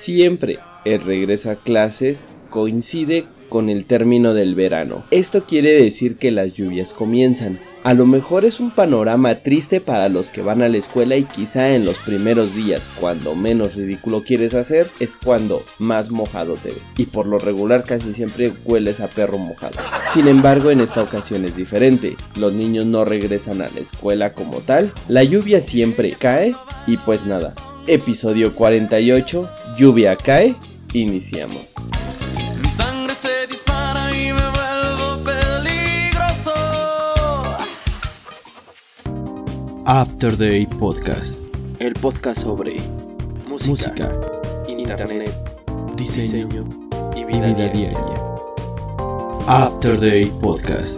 [0.00, 2.18] Siempre el regreso a clases
[2.50, 5.04] coincide con el término del verano.
[5.10, 7.58] Esto quiere decir que las lluvias comienzan.
[7.84, 11.24] A lo mejor es un panorama triste para los que van a la escuela y
[11.24, 16.70] quizá en los primeros días, cuando menos ridículo quieres hacer, es cuando más mojado te
[16.70, 16.78] ve.
[16.96, 19.78] Y por lo regular casi siempre hueles a perro mojado.
[20.12, 22.16] Sin embargo, en esta ocasión es diferente.
[22.36, 24.90] Los niños no regresan a la escuela como tal.
[25.08, 26.54] La lluvia siempre cae
[26.88, 27.54] y pues nada.
[27.88, 29.48] Episodio 48,
[29.78, 30.56] lluvia cae,
[30.92, 31.68] iniciamos.
[39.84, 41.36] After Day Podcast.
[41.78, 42.74] El podcast sobre
[43.46, 44.20] música,
[44.66, 45.32] internet,
[45.96, 46.48] diseño,
[47.14, 47.94] y vida, diaria.
[49.46, 50.90] After Day Podcast.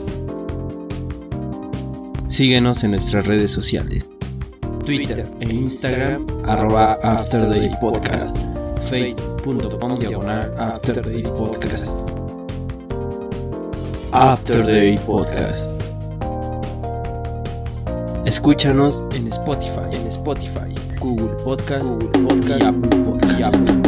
[2.30, 4.08] Síguenos en nuestras redes sociales.
[4.88, 8.34] Twitter e Instagram arroba After Day Podcast.
[8.88, 11.84] Facebook.com diagonal After Day Podcast.
[14.12, 15.62] After Day Podcast.
[18.24, 21.84] Escúchanos en Spotify, en Spotify, Google Podcast,
[22.58, 23.87] y Apple Podcast.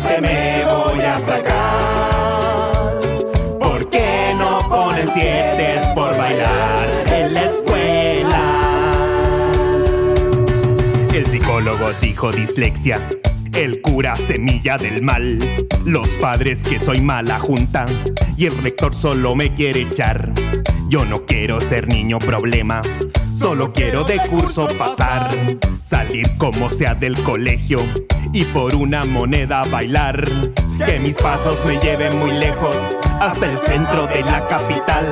[0.00, 1.90] Siete me voy a sacar
[4.70, 8.42] ponen siete por bailar en la escuela.
[11.12, 13.06] El psicólogo dijo dislexia.
[13.52, 15.40] El cura semilla del mal,
[15.84, 17.86] los padres que soy mala junta
[18.36, 20.32] y el rector solo me quiere echar.
[20.88, 22.80] Yo no quiero ser niño problema,
[23.36, 25.30] solo quiero de curso pasar,
[25.80, 27.80] salir como sea del colegio
[28.32, 30.24] y por una moneda bailar.
[30.84, 32.76] Que mis pasos me lleven muy lejos
[33.20, 35.04] hasta el centro de la capital.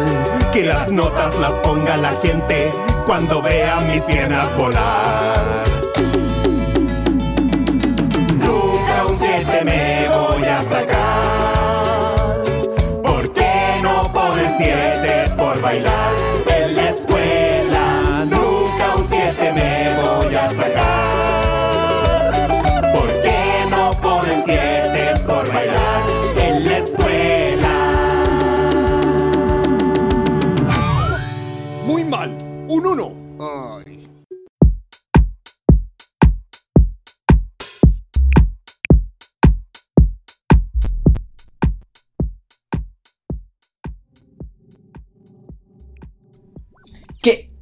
[0.52, 2.72] Que las notas las ponga la gente
[3.06, 5.64] cuando vea mis piernas volar.
[8.34, 12.42] Nunca un siete me voy a sacar.
[13.02, 16.27] ¿Por qué no ponen siete por bailar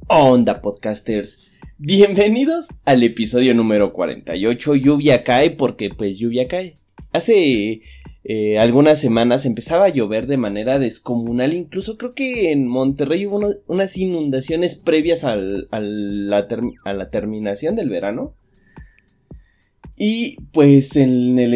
[0.07, 1.39] onda, podcasters?
[1.77, 4.75] Bienvenidos al episodio número 48.
[4.75, 6.77] Lluvia cae porque pues lluvia cae.
[7.13, 7.81] Hace
[8.23, 11.53] eh, algunas semanas empezaba a llover de manera descomunal.
[11.53, 15.79] Incluso creo que en Monterrey hubo unas inundaciones previas al- a
[16.93, 18.33] la terminación del verano.
[19.95, 21.53] Y pues en el,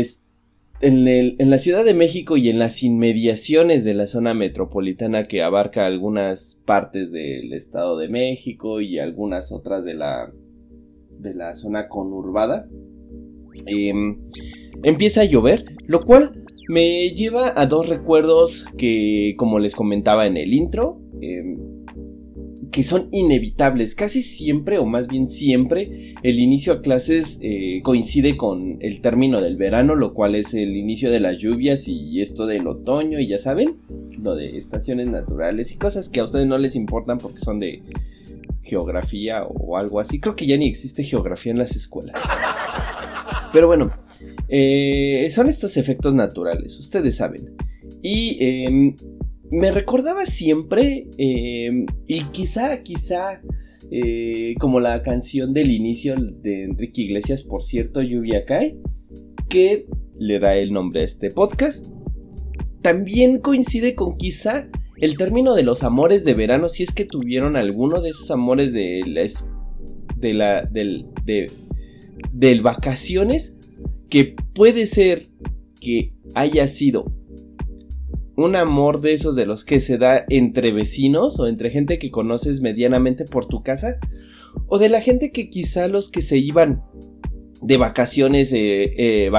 [0.82, 5.28] en el- en la Ciudad de México y en las inmediaciones de la zona metropolitana
[5.28, 10.32] que abarca algunas partes del Estado de México y algunas otras de la,
[11.20, 12.68] de la zona conurbada,
[13.68, 14.18] em,
[14.84, 20.38] empieza a llover, lo cual me lleva a dos recuerdos que, como les comentaba en
[20.38, 21.58] el intro, em,
[22.72, 23.96] que son inevitables.
[23.96, 29.42] Casi siempre, o más bien siempre, el inicio a clases eh, coincide con el término
[29.42, 33.28] del verano, lo cual es el inicio de las lluvias y esto del otoño, y
[33.28, 33.78] ya saben,
[34.18, 37.82] lo de estaciones naturales y cosas que a ustedes no les importan porque son de
[38.64, 40.20] geografía o algo así.
[40.20, 42.20] Creo que ya ni existe geografía en las escuelas.
[43.52, 43.92] Pero bueno,
[44.48, 47.56] eh, son estos efectos naturales, ustedes saben.
[48.02, 48.96] Y em,
[49.52, 53.42] me recordaba siempre, em, y quizá, quizá,
[53.92, 58.78] eh, como la canción del inicio de Enrique Iglesias, por cierto, Lluvia Cae,
[59.50, 59.86] que
[60.18, 61.86] le da el nombre a este podcast.
[62.82, 64.68] También coincide con quizá
[64.98, 68.72] el término de los amores de verano, si es que tuvieron alguno de esos amores
[68.72, 69.46] de la, es-
[70.18, 71.48] de la, del, de,
[72.32, 73.54] del vacaciones
[74.10, 75.28] que puede ser
[75.80, 77.06] que haya sido
[78.42, 82.12] un amor de esos de los que se da entre vecinos o entre gente que
[82.12, 83.98] conoces medianamente por tu casa
[84.68, 86.84] o de la gente que quizá los que se iban
[87.62, 89.32] de vacaciones, eh, eh,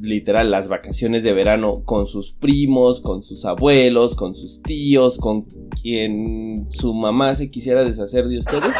[0.00, 5.44] literal, las vacaciones de verano con sus primos, con sus abuelos, con sus tíos, con
[5.82, 8.72] quien su mamá se quisiera deshacer de ustedes.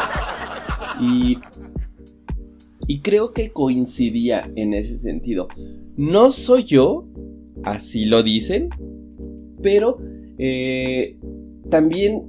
[0.99, 1.37] Y,
[2.87, 5.47] y creo que coincidía en ese sentido.
[5.95, 7.05] No soy yo,
[7.63, 8.69] así lo dicen,
[9.63, 9.97] pero
[10.37, 11.17] eh,
[11.69, 12.21] también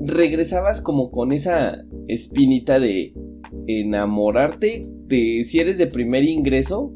[0.00, 3.12] regresabas como con esa espinita de
[3.66, 6.92] enamorarte de si eres de primer ingreso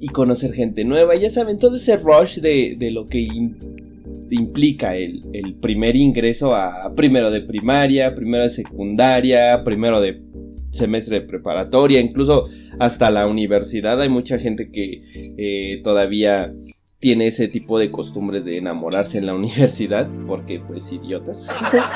[0.00, 1.16] y conocer gente nueva.
[1.16, 3.26] Ya saben, todo ese rush de, lo que
[4.30, 10.20] implica el, el, primer ingreso a primero de primaria, primero de secundaria, primero de
[10.74, 12.46] semestre de preparatoria, incluso
[12.78, 14.00] hasta la universidad.
[14.00, 15.02] Hay mucha gente que
[15.38, 16.52] eh, todavía
[17.04, 21.46] tiene ese tipo de costumbres de enamorarse en la universidad, porque pues idiotas.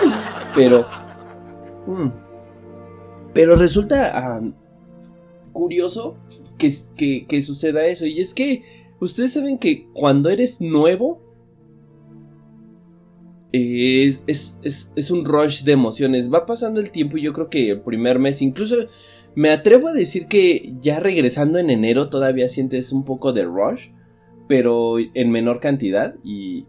[0.55, 0.87] Pero...
[1.87, 2.11] Mm,
[3.33, 4.43] pero resulta ah,
[5.53, 6.19] curioso
[6.59, 8.05] que, que, suceda eso.
[8.05, 8.63] Y es que
[9.01, 11.23] ustedes saben que cuando eres nuevo,
[13.53, 16.31] es, es, un rush de emociones.
[16.31, 18.77] Va pasando el tiempo y yo creo que el primer mes, incluso
[19.35, 23.89] me atrevo a decir que ya regresando en enero todavía sientes un poco de rush
[24.49, 26.67] pero en menor cantidad y...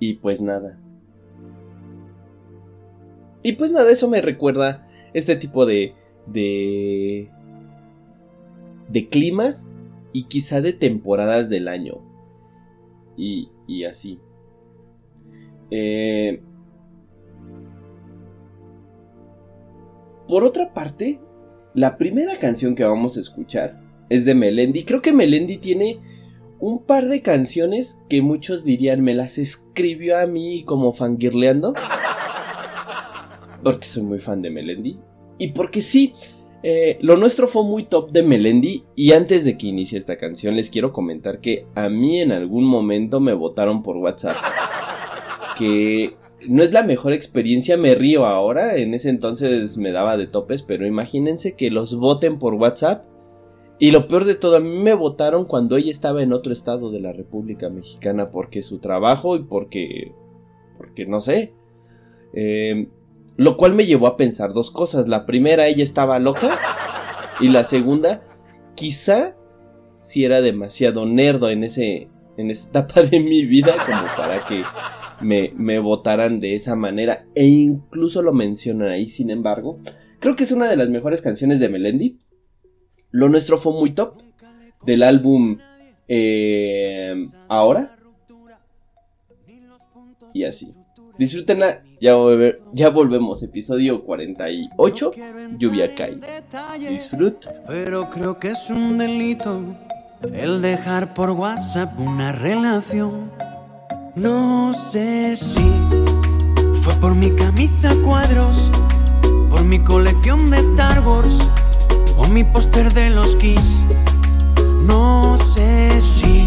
[0.00, 0.78] Y pues nada.
[3.42, 5.94] Y pues nada, eso me recuerda este tipo de...
[6.26, 7.28] de...
[8.88, 9.66] de climas
[10.12, 11.96] y quizá de temporadas del año.
[13.16, 14.20] Y, y así.
[15.72, 16.40] Eh,
[20.28, 21.18] por otra parte,
[21.74, 24.84] la primera canción que vamos a escuchar es de Melendi.
[24.84, 25.98] Creo que Melendi tiene
[26.60, 31.74] un par de canciones que muchos dirían me las escribió a mí como fangirleando.
[33.62, 34.98] Porque soy muy fan de Melendi.
[35.38, 36.14] Y porque sí,
[36.62, 38.84] eh, lo nuestro fue muy top de Melendi.
[38.94, 42.64] Y antes de que inicie esta canción, les quiero comentar que a mí en algún
[42.64, 44.36] momento me votaron por WhatsApp.
[45.58, 46.14] Que
[46.46, 48.76] no es la mejor experiencia, me río ahora.
[48.76, 53.04] En ese entonces me daba de topes, pero imagínense que los voten por WhatsApp
[53.78, 56.90] y lo peor de todo, a mí me votaron cuando ella estaba en otro estado
[56.90, 60.12] de la República Mexicana porque su trabajo y porque,
[60.76, 61.52] porque no sé.
[62.32, 62.88] Eh,
[63.36, 65.06] lo cual me llevó a pensar dos cosas.
[65.08, 66.50] La primera, ella estaba loca.
[67.40, 68.22] Y la segunda,
[68.74, 69.36] quizá
[70.00, 74.64] si era demasiado nerdo en, ese, en esa etapa de mi vida como para que
[75.20, 77.26] me, me votaran de esa manera.
[77.36, 79.78] E incluso lo mencionan ahí, sin embargo.
[80.18, 82.18] Creo que es una de las mejores canciones de Melendi.
[83.10, 84.14] Lo nuestro fue muy top
[84.84, 85.58] del álbum
[86.08, 87.94] eh, Ahora.
[90.34, 90.68] Y así.
[91.18, 92.12] Disfrútenla, ya,
[92.72, 93.42] ya volvemos.
[93.42, 95.10] Episodio 48,
[95.58, 96.18] Lluvia cae.
[96.78, 97.46] Disfrut.
[97.66, 99.60] Pero creo que es un delito
[100.32, 103.32] el dejar por WhatsApp una relación.
[104.14, 105.72] No sé si
[106.82, 108.70] fue por mi camisa cuadros,
[109.50, 111.48] por mi colección de Star Wars
[112.18, 113.80] o mi póster de los Kiss.
[114.82, 116.44] No sé si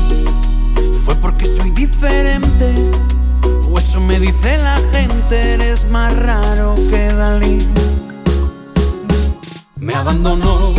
[1.04, 2.92] fue porque soy diferente
[3.72, 7.58] o eso me dice la gente, eres más raro que Dalí.
[9.78, 10.74] Me abandonó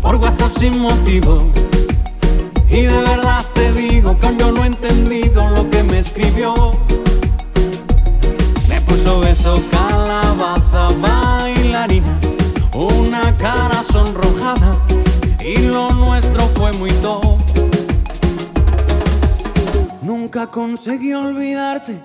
[0.00, 1.38] por WhatsApp sin motivo.
[2.68, 6.72] Y de verdad te digo que yo no he entendido lo que me escribió.
[8.68, 12.23] Me puso beso calabaza bailarina
[12.74, 14.72] una cara sonrojada
[15.38, 17.38] y lo nuestro fue muy top.
[20.02, 21.98] Nunca conseguí olvidarte,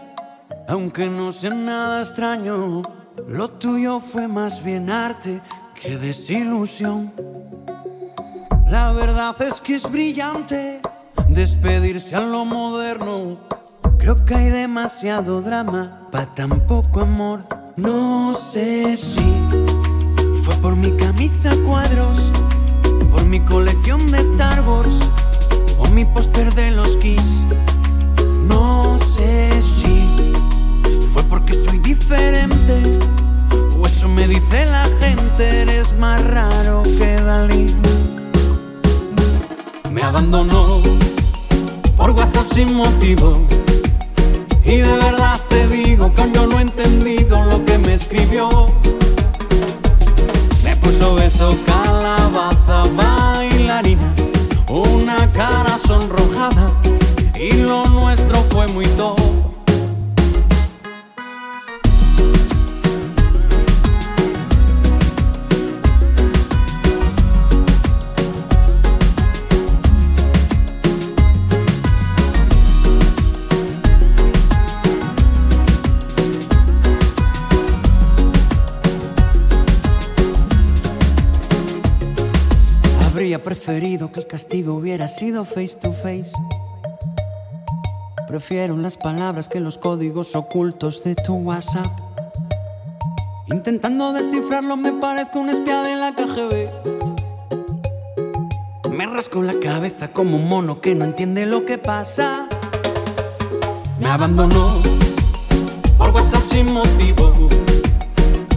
[0.68, 2.84] aunque no sea nada extraño.
[3.28, 5.42] Lo tuyo fue más bien arte
[5.74, 7.12] que desilusión.
[8.68, 10.82] La verdad es que es brillante
[11.28, 13.38] despedirse a lo moderno.
[13.98, 17.42] Creo que hay demasiado drama para tan poco amor.
[17.76, 19.24] No sé si
[20.58, 22.32] por mi camisa cuadros,
[23.12, 24.96] por mi colección de Star Wars
[25.78, 27.42] o mi póster de los Kiss.
[28.48, 30.34] No sé si
[31.14, 33.00] fue porque soy diferente
[33.80, 37.68] o eso me dice la gente, eres más raro que Dalí.
[39.92, 40.82] Me abandonó
[41.98, 43.34] por WhatsApp sin motivo.
[44.64, 48.68] Y de verdad te digo que yo no he entendido lo que me escribió.
[51.00, 54.14] Me puso eso calabaza bailarina,
[54.68, 56.68] una cara sonrojada
[57.40, 59.19] y lo nuestro fue muy top.
[83.80, 86.34] Preferido que el castigo hubiera sido face to face.
[88.28, 91.88] Prefiero las palabras que los códigos ocultos de tu WhatsApp.
[93.48, 96.70] Intentando descifrarlo me parezco un espía de la KGB.
[98.92, 102.50] Me rasco la cabeza como un mono que no entiende lo que pasa.
[103.98, 104.74] Me abandonó
[105.98, 107.32] por WhatsApp sin motivo.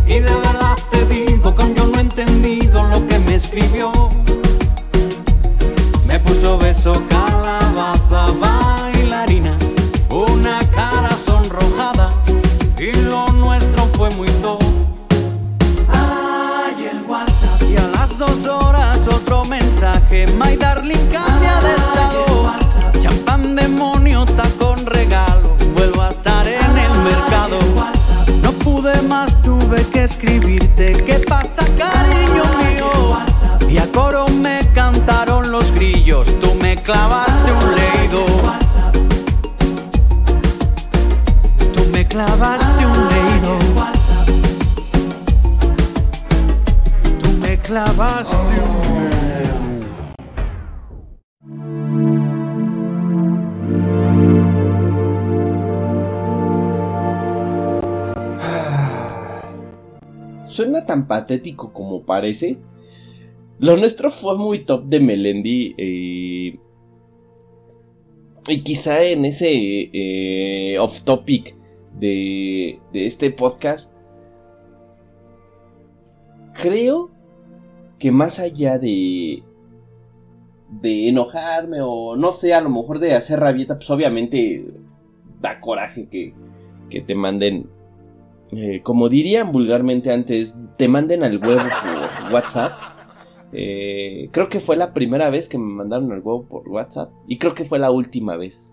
[0.04, 3.92] Y de verdad te digo que yo no he entendido lo que me escribió.
[6.12, 9.56] Me puso beso calabaza bailarina,
[10.10, 12.10] una cara sonrojada
[12.78, 14.62] y lo nuestro fue muy top.
[15.88, 17.62] Ay, el WhatsApp.
[17.62, 22.52] Y a las dos horas otro mensaje, my darling cambia de estado.
[23.00, 27.58] Champán demonio, tacón regalo, vuelvo a estar en el mercado.
[28.42, 30.92] No pude más, tuve que escribirte.
[30.92, 32.71] ¿Qué pasa, cariño mío?
[36.82, 38.24] Clavaste un leido.
[41.74, 43.58] Tú me clavaste un leido.
[47.20, 48.50] Tú me clavaste un
[49.10, 49.62] leido.
[60.46, 62.58] Suena tan patético como parece.
[63.58, 65.74] Lo nuestro fue muy top de Melendi.
[65.78, 66.21] eh,
[68.48, 69.50] y quizá en ese
[69.92, 71.54] eh, off topic
[71.98, 73.90] de, de este podcast.
[76.54, 77.10] Creo
[77.98, 79.42] que más allá de.
[80.70, 84.64] de enojarme o no sé, a lo mejor de hacer rabieta, pues obviamente
[85.40, 86.34] da coraje que,
[86.90, 87.68] que te manden
[88.54, 92.72] eh, como dirían vulgarmente antes, te manden al huevo por WhatsApp.
[93.52, 97.12] Eh, creo que fue la primera vez que me mandaron al huevo por WhatsApp.
[97.26, 98.66] Y creo que fue la última vez.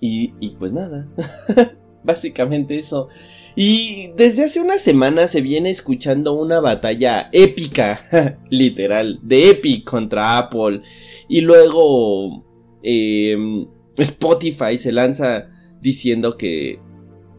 [0.00, 1.08] Y, pues nada.
[2.04, 3.08] Básicamente eso.
[3.56, 10.38] Y desde hace una semana se viene escuchando una batalla épica, literal, de Epic contra
[10.38, 10.82] Apple.
[11.28, 12.44] Y luego
[12.82, 15.48] eh, Spotify se lanza
[15.80, 16.80] diciendo que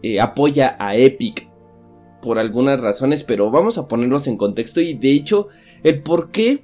[0.01, 1.47] eh, apoya a Epic
[2.25, 5.47] por algunas razones, pero vamos a ponerlos en contexto y de hecho
[5.83, 6.63] el por qué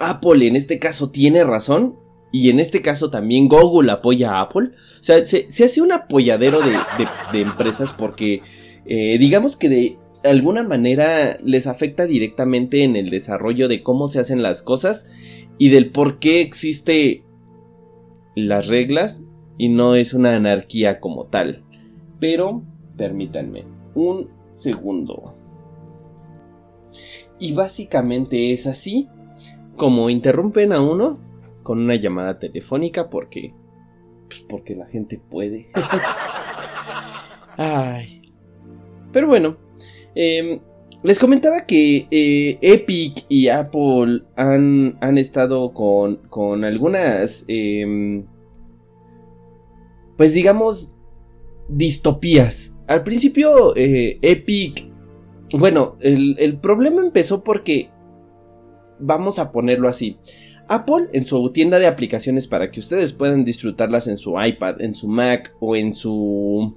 [0.00, 1.94] Apple en este caso tiene razón
[2.32, 4.70] y en este caso también Google apoya a Apple.
[5.00, 6.72] O sea, se, se hace un apoyadero de,
[7.32, 8.42] de- empresas porque
[8.86, 14.18] eh, digamos que de alguna manera les afecta directamente en el desarrollo de cómo se
[14.20, 15.06] hacen las cosas
[15.58, 17.22] y del por qué existe
[18.34, 19.20] las reglas
[19.58, 21.62] y no es una anarquía como tal.
[22.18, 22.62] Pero,
[22.96, 23.64] permítanme,
[23.94, 24.28] un
[24.60, 25.34] segundo.
[27.38, 29.08] Y básicamente es así
[29.76, 31.18] como interrumpen a uno
[31.62, 33.54] con una llamada telefónica porque...
[34.28, 35.70] Pues porque la gente puede.
[37.56, 38.32] Ay.
[39.12, 39.56] Pero bueno,
[40.14, 40.60] em,
[41.02, 47.44] les comentaba que eh, Epic y Apple han, han estado con, con algunas...
[47.48, 48.24] em,
[50.16, 50.90] pues digamos,
[51.68, 52.74] distopías.
[52.90, 54.84] Al principio, eh, Epic,
[55.52, 57.88] bueno, el, problema empezó porque,
[58.98, 60.16] vamos a ponerlo así,
[60.66, 64.96] Apple en su tienda de aplicaciones para que ustedes puedan disfrutarlas en su iPad, en
[64.96, 66.76] su Mac o en su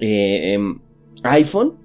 [0.00, 0.80] eh, em,
[1.22, 1.76] iPhone,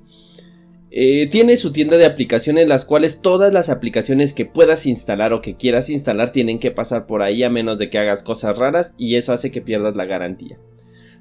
[0.89, 5.43] eh, tiene su tienda de aplicaciones, las cuales todas las aplicaciones que puedas instalar o
[5.43, 8.95] que quieras instalar tienen que pasar por ahí a menos de que hagas cosas raras
[8.97, 10.57] y eso hace que pierdas la garantía.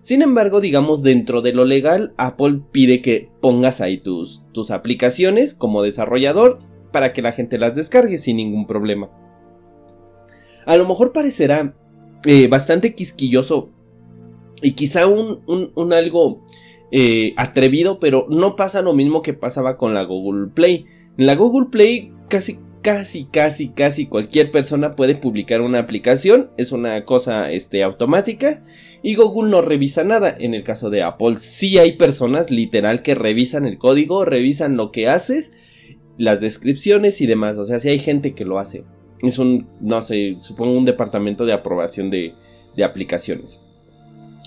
[0.02, 5.54] Sin embargo, digamos, dentro de lo legal, Apple pide que pongas ahí tus, tus aplicaciones
[5.54, 6.59] como desarrollador
[6.90, 9.11] para que la gente las descargue sin ningún problema.
[10.66, 11.75] A lo mejor parecerá
[12.25, 13.71] eh, bastante quisquilloso
[14.61, 16.44] y quizá un, algo
[16.90, 20.85] eh, atrevido, pero no pasa lo mismo que pasaba con la Google Play.
[21.16, 26.73] En la Google Play casi, casi, casi, casi cualquier persona puede publicar una aplicación, es
[26.73, 28.62] una cosa este, automática
[29.02, 30.35] y Google no revisa nada.
[30.38, 34.92] En el caso de Apple sí hay personas literal que revisan el código, revisan lo
[34.92, 35.50] que haces,
[36.18, 37.59] las descripciones y demás.
[37.59, 38.85] O sea, sí hay gente que lo hace.
[39.21, 42.35] Es un, no sé, supongo un departamento de aprobación de,
[42.85, 43.61] aplicaciones.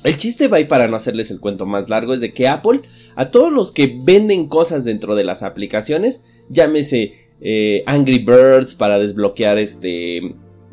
[0.04, 2.82] El chiste va y para no hacerles el cuento más largo es de que Apple
[3.16, 9.00] a todos los que venden cosas dentro de las aplicaciones, llámese eh, Angry Birds para
[9.00, 10.18] desbloquear este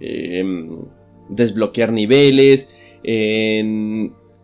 [0.00, 0.84] em,
[1.30, 2.68] desbloquear niveles,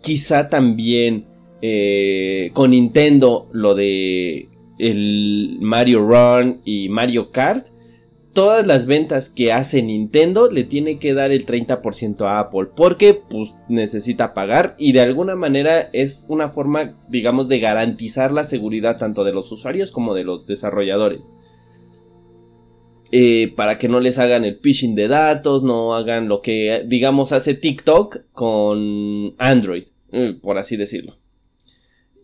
[0.01, 1.27] quizá también
[1.63, 4.49] eh, con Nintendo lo de
[4.79, 7.67] el Mario Run y Mario Kart
[8.33, 13.15] todas las ventas que hace Nintendo le tiene que dar el 30% a Apple porque
[13.15, 18.99] pues necesita pagar y de alguna manera es una forma digamos de garantizar la seguridad
[18.99, 21.21] tanto de los usuarios como de los desarrolladores.
[23.11, 27.33] Eh, para que no les hagan el phishing de datos, no hagan lo que digamos
[27.33, 31.17] hace TikTok con Android, eh, por así decirlo.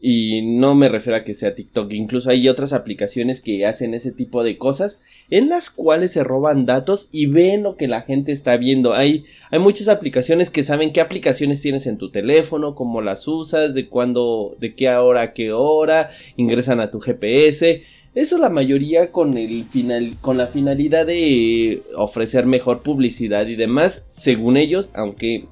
[0.07, 4.13] Y no me refiero a que sea TikTok, incluso hay otras aplicaciones que hacen ese
[4.13, 5.01] tipo de cosas
[5.31, 8.93] en las cuales se roban datos y ven lo que la gente está viendo.
[8.93, 13.73] Hay, hay muchas aplicaciones que saben qué aplicaciones tienes en tu teléfono, cómo las usas,
[13.73, 17.85] de cuándo, de qué hora qué hora, ingresan a tu GPS.
[18.15, 24.03] Eso la mayoría con el final, con la finalidad de ofrecer mejor publicidad y demás,
[24.09, 25.47] según ellos, aunque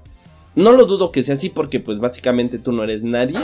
[0.55, 3.37] no lo dudo que sea así porque pues básicamente tú no eres nadie,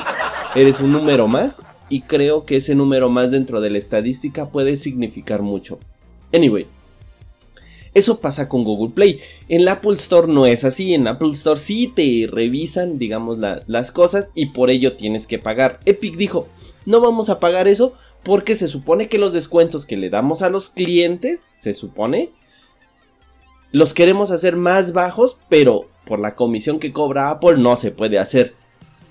[0.54, 4.76] eres un número más y creo que ese número más dentro de la estadística puede
[4.76, 5.80] significar mucho.
[6.32, 6.66] Anyway,
[7.94, 9.20] eso pasa con Google Play.
[9.48, 10.94] En la Apple Store no es así.
[10.94, 15.80] En Apple Store sí te revisan, digamos, las cosas y por ello tienes que pagar.
[15.86, 16.46] Epic dijo,
[16.86, 20.50] no vamos a pagar eso porque se supone que los descuentos que le damos a
[20.50, 22.30] los clientes, se supone,
[23.72, 28.18] los queremos hacer más bajos, pero por la comisión que cobra Apple no se puede
[28.18, 28.54] hacer.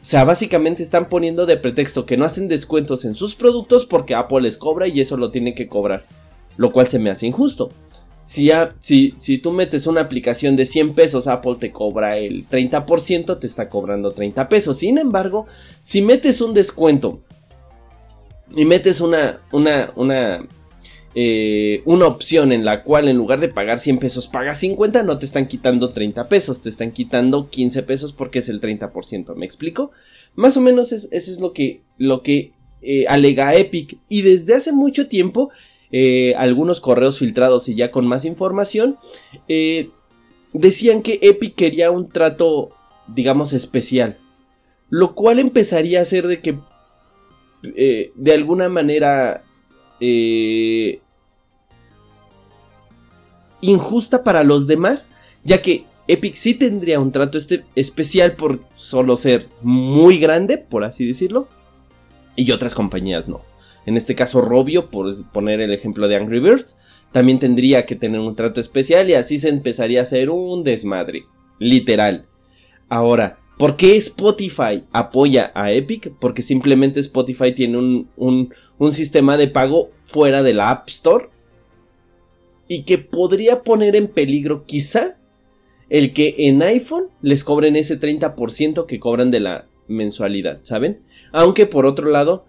[0.01, 4.15] O sea, básicamente están poniendo de pretexto que no hacen descuentos en sus productos porque
[4.15, 6.03] Apple les cobra y eso lo tiene que cobrar.
[6.55, 7.69] Lo cual se me hace injusto.
[8.23, 8.49] Si,
[8.81, 13.47] si, si, tú metes una aplicación de 100 pesos, Apple te cobra el 30%, te
[13.47, 14.77] está cobrando 30 pesos.
[14.77, 15.45] Sin embargo,
[15.83, 17.21] si metes un descuento
[18.55, 20.45] y metes una, una, una
[21.19, 25.17] eh, una opción en la cual en lugar de pagar 100 pesos pagas 50, no
[25.17, 29.47] te están quitando 30 pesos, te están quitando 15 pesos porque es el 30%, ¿me
[29.47, 29.89] explico?
[30.35, 32.51] Más o menos eso es lo que, lo que
[32.83, 35.49] eh, alega Epic y desde hace mucho tiempo
[35.91, 38.97] eh, algunos correos filtrados y ya con más información
[40.53, 42.69] decían que Epic quería un trato
[43.07, 44.17] digamos especial,
[44.91, 46.59] lo cual empezaría a ser de que
[47.61, 49.43] de alguna manera
[49.99, 50.99] eh,
[53.61, 55.07] injusta para los demás,
[55.43, 60.83] ya que Epic sí tendría un trato este especial por solo ser muy grande, por
[60.83, 61.47] así decirlo,
[62.35, 63.41] y otras compañías no.
[63.85, 66.75] En este caso, Robio, por poner el ejemplo de Angry Birds,
[67.11, 71.23] también tendría que tener un trato especial y así se empezaría a hacer un desmadre,
[71.57, 72.25] literal.
[72.89, 76.11] Ahora, ¿por qué Spotify apoya a Epic?
[76.19, 81.29] Porque simplemente Spotify tiene un, un, sistema de pago fuera de la App Store
[82.67, 85.17] y que podría poner en peligro quizá
[85.89, 90.99] el que en iPhone les cobren ese 30% que cobran de la mensualidad, ¿saben?
[91.31, 92.45] Aunque por otro lado,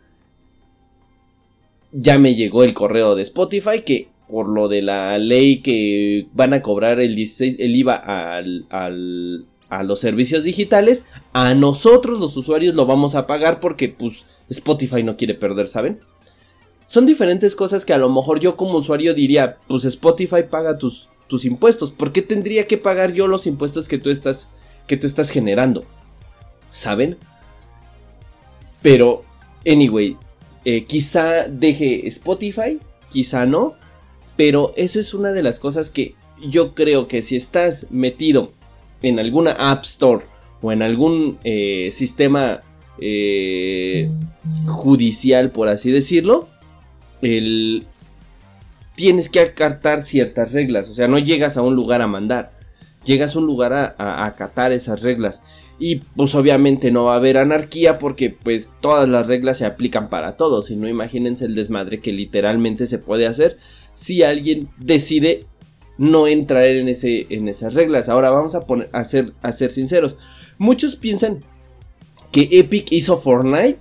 [1.92, 6.52] ya me llegó el correo de Spotify que por lo de la ley que van
[6.52, 12.74] a cobrar el, 16, el IVA al, a los servicios digitales, a nosotros los usuarios
[12.74, 14.16] lo vamos a pagar porque pues
[14.48, 16.00] Spotify no quiere perder, ¿saben?
[16.88, 21.08] son diferentes cosas que a lo mejor yo como usuario diría, pues Spotify paga tus,
[21.28, 24.48] tus impuestos, ¿por qué tendría que pagar yo los impuestos que tú estás,
[24.86, 25.84] que tú estás generando?
[26.72, 27.18] ¿Saben?
[28.80, 29.22] Pero,
[29.66, 30.16] anyway,
[30.64, 32.78] eh, quizá deje Spotify,
[33.12, 33.74] quizá no,
[34.36, 38.50] pero eso es una de las cosas que yo creo que si estás metido
[39.02, 40.24] en alguna App Store
[40.60, 42.62] o en algún eh, sistema
[43.00, 44.10] eh,
[44.66, 46.48] judicial, por así decirlo,
[47.22, 47.84] el,
[48.98, 50.88] tienes que acatar ciertas reglas.
[50.88, 52.50] O sea, no llegas a un lugar a mandar.
[53.04, 55.40] Llegas a un lugar a, acatar esas reglas.
[55.78, 60.08] Y pues obviamente no va a haber anarquía porque pues todas las reglas se aplican
[60.08, 60.72] para todos.
[60.72, 63.58] Y no imagínense el desmadre que literalmente se puede hacer
[63.94, 65.44] si alguien decide
[65.98, 68.08] no entrar en, ese, en esas reglas.
[68.08, 70.16] Ahora vamos a, poner, a, ser, a ser sinceros.
[70.56, 71.40] Muchos piensan
[72.32, 73.80] que Epic hizo Fortnite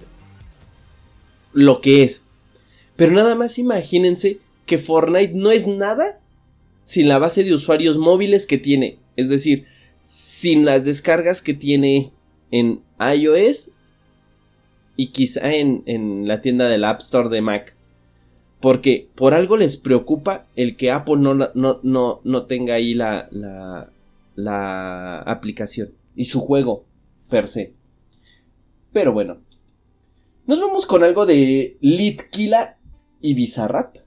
[1.53, 2.23] lo que es.
[2.95, 6.19] Pero nada más imagínense que Fortnite no es nada
[6.83, 8.97] sin la base de usuarios móviles que tiene.
[9.15, 9.65] Es decir,
[10.05, 12.11] sin las descargas que tiene
[12.51, 13.69] en iOS
[14.95, 17.76] y quizá en, en la tienda del App Store de Mac.
[18.59, 23.29] Porque por algo les preocupa el que Apple no, no, no, no tenga ahí la,
[24.35, 26.83] la, aplicación y su juego
[27.29, 27.73] per se.
[28.93, 29.37] Pero bueno.
[30.47, 32.77] Nos vamos con algo de Litkila
[33.21, 33.97] y Bizarrap.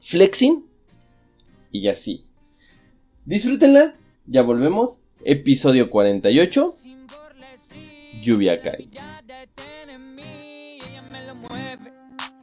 [0.00, 0.64] Flexing.
[1.70, 2.24] Y así.
[3.26, 3.94] Disfrútenla.
[4.26, 4.98] Ya volvemos.
[5.24, 6.74] Episodio 48.
[8.22, 8.88] Lluvia cae.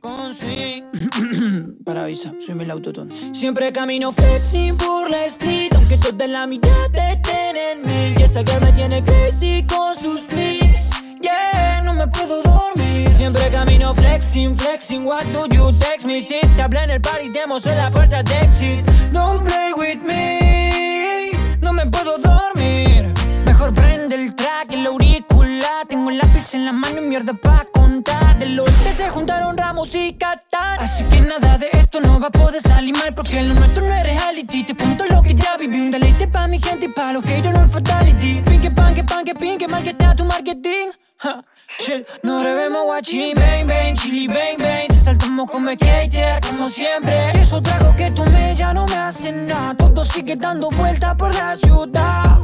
[1.86, 3.14] Para avisa, soy el autotune.
[3.36, 8.16] Siempre camino flexing por la street, aunque toda la mitad te en mí.
[8.18, 10.90] Y esa girl me tiene crazy con sus swings.
[11.22, 13.12] Yeah, no me puedo dormir.
[13.12, 15.06] Siempre camino flexing, flexing.
[15.06, 16.20] What do you text me?
[16.20, 18.80] Si te hablé en el party, demos en la puerta de exit.
[19.12, 21.30] Don't play with me.
[21.62, 23.14] No me puedo dormir.
[23.46, 25.86] Mejor prende el track la auricular.
[25.88, 27.68] Tengo el lápiz en la mano y mierda pa'
[28.04, 28.40] contar.
[28.40, 30.82] Del oeste se juntaron Ramos y Qatar.
[30.82, 33.14] Así que nada de esto no va a poder salir mal.
[33.14, 34.64] Porque lo nuestro no es reality.
[34.64, 35.80] Te cuento lo que ya viví.
[35.80, 38.42] Un deleite pa' mi gente y pa' los haters no fatality.
[38.42, 40.90] Pinque, panque, panque, pinque, mal que está tu marketing.
[41.24, 41.44] Ha,
[41.78, 43.34] shit, no revemos guachín.
[43.36, 44.88] Bang, bang, chili, bang, bang.
[44.88, 47.32] Te saltamos como skater, como siempre.
[47.32, 49.76] Eso trago que tú me ya no me hace nada.
[49.76, 52.40] Todo sigue dando vueltas por la ciudad.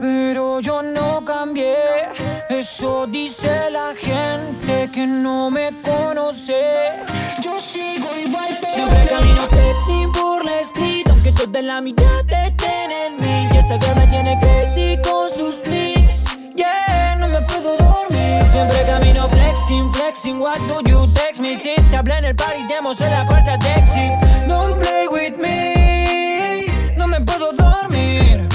[0.00, 1.57] Pero yo no cambié.
[2.58, 6.60] Eso dice la gente que no me conoce.
[7.40, 8.58] Yo sigo igual.
[8.66, 11.06] Siempre camino flexing por la street.
[11.08, 13.48] Aunque toda la mitad te en mí.
[13.56, 16.24] Esa que me tiene crazy con sus fleas.
[16.56, 18.44] Yeah, no me puedo dormir.
[18.50, 20.40] Siempre camino flexing, flexing.
[20.40, 21.54] What do you text me?
[21.54, 24.12] Si te hablé en el party, demos en la puerta de exit.
[24.48, 26.66] Don't play with me.
[26.96, 28.48] No me puedo dormir.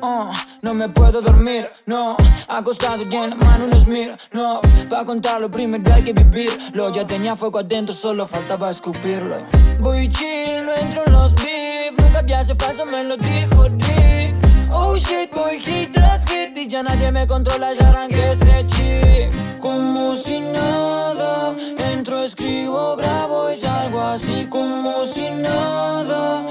[0.00, 2.16] Uh, no me puedo dormir, no.
[2.48, 4.60] Acostado y en la mano un smir, no.
[4.88, 6.90] Pa' contar lo primero hay que vivirlo.
[6.92, 9.36] Ya tenía fuego adentro, solo faltaba escupirlo.
[9.80, 11.92] Voy chill, no entro en los beef.
[11.98, 14.34] Nunca hace falso, me lo dijo Dick.
[14.72, 19.60] Oh shit, voy hit tras hit y ya nadie me controla, ya arranqué ese chip.
[19.60, 21.54] Como si nada,
[21.92, 26.44] entro, escribo, grabo y salgo así como si nada.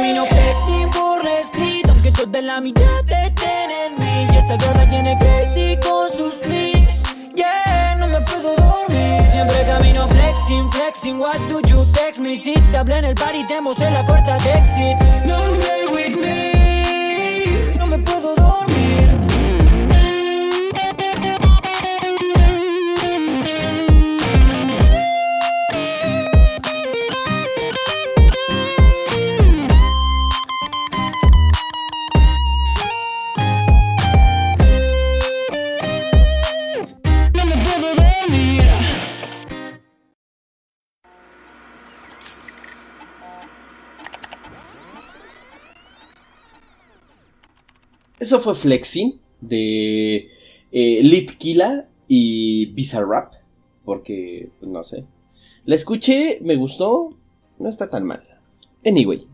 [0.00, 4.32] Camino flexing por la street, aunque toda la mitad te en mí.
[4.32, 7.02] Y esa me tiene crazy con sus fleas.
[7.34, 9.22] Yeah, no me puedo dormir.
[9.30, 11.20] Siempre camino flexing, flexing.
[11.20, 12.34] What do you text me?
[12.34, 14.96] Si te hablé en el party, te mostré la puerta de exit.
[15.26, 17.74] Don't play with me.
[17.76, 19.09] No me puedo dormir.
[48.30, 50.28] Eso fue Flexing de
[50.70, 53.32] eh, Litkila y Bizarrap.
[53.84, 55.02] Porque, pues, no sé.
[55.64, 57.16] La escuché, me gustó.
[57.58, 58.22] No está tan mal.
[58.86, 59.26] Anyway.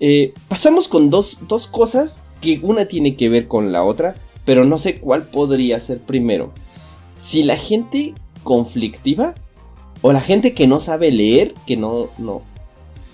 [0.00, 4.14] eh, pasamos con dos, dos cosas que una tiene que ver con la otra.
[4.44, 6.52] Pero no sé cuál podría ser primero.
[7.26, 8.12] Si la gente
[8.42, 9.32] conflictiva
[10.02, 12.42] o la gente que no sabe leer, que no, no.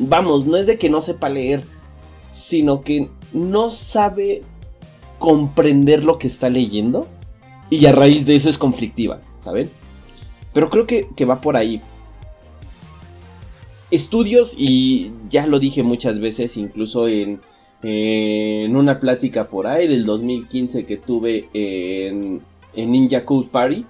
[0.00, 1.62] Vamos, no es de que no sepa leer,
[2.34, 4.40] sino que no sabe
[5.20, 7.06] comprender lo que está leyendo
[7.70, 9.70] y a raíz de eso es conflictiva, ¿saben?
[10.52, 11.80] Pero creo que, que va por ahí.
[13.92, 17.40] Estudios, y ya lo dije muchas veces, incluso en,
[17.82, 22.40] en una plática por ahí del 2015 que tuve en,
[22.74, 23.84] en Ninja Code Party,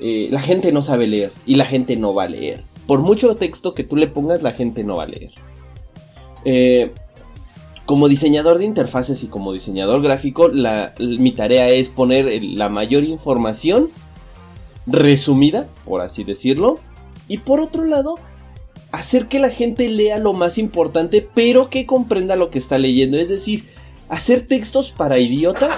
[0.00, 2.62] eh, la gente no sabe leer y la gente no va a leer.
[2.86, 5.30] Por mucho texto que tú le pongas, la gente no va a leer.
[6.44, 6.92] Eh,
[7.86, 13.04] como diseñador de interfaces y como diseñador gráfico, la- mi tarea es poner la mayor
[13.04, 13.88] información
[14.86, 16.76] resumida, por así decirlo.
[17.28, 18.16] Y por otro lado,
[18.92, 23.16] hacer que la gente lea lo más importante, pero que comprenda lo que está leyendo.
[23.18, 23.64] Es decir,
[24.08, 25.76] hacer textos para idiotas,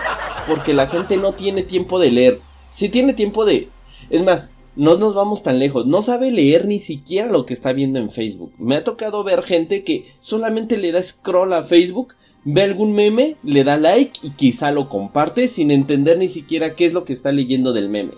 [0.48, 2.40] porque la gente no tiene tiempo de leer.
[2.74, 3.68] Si tiene tiempo de...
[4.10, 4.44] Es más,
[4.76, 5.86] no nos vamos tan lejos.
[5.86, 8.52] No sabe leer ni siquiera lo que está viendo en Facebook.
[8.58, 13.36] Me ha tocado ver gente que solamente le da scroll a Facebook, ve algún meme,
[13.42, 17.14] le da like y quizá lo comparte sin entender ni siquiera qué es lo que
[17.14, 18.12] está leyendo del meme.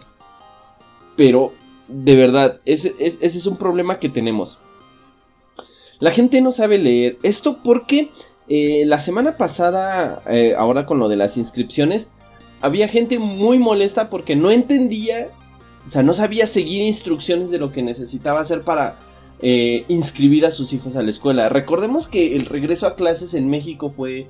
[1.16, 1.53] Pero,
[1.88, 4.59] de verdad, ese, es un problema que tenemos.
[6.01, 7.18] La gente no sabe leer.
[7.23, 8.11] Esto porque
[8.49, 12.09] eh, la semana pasada, eh, ahora con lo de las inscripciones,
[12.61, 15.29] había gente muy molesta porque no entendía,
[15.88, 18.96] o sea, no sabía seguir instrucciones de lo que necesitaba hacer para
[19.40, 21.48] eh, inscribir a sus hijos a la escuela.
[21.48, 24.29] Recordemos que el regreso a clases en México fue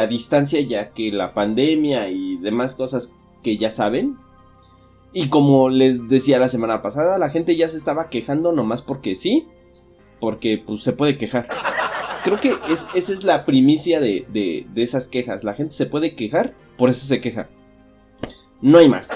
[0.00, 3.10] a distancia ya que la pandemia y demás cosas
[3.42, 4.16] que ya saben.
[5.12, 9.16] Y como les decía la semana pasada, la gente ya se estaba quejando nomás porque
[9.16, 9.46] sí,
[10.18, 11.48] porque pues se puede quejar
[12.26, 12.54] creo que
[12.98, 15.44] esa es la primicia de, de, esas quejas.
[15.44, 17.48] La gente se puede quejar, por eso se queja.
[18.60, 19.08] No hay más.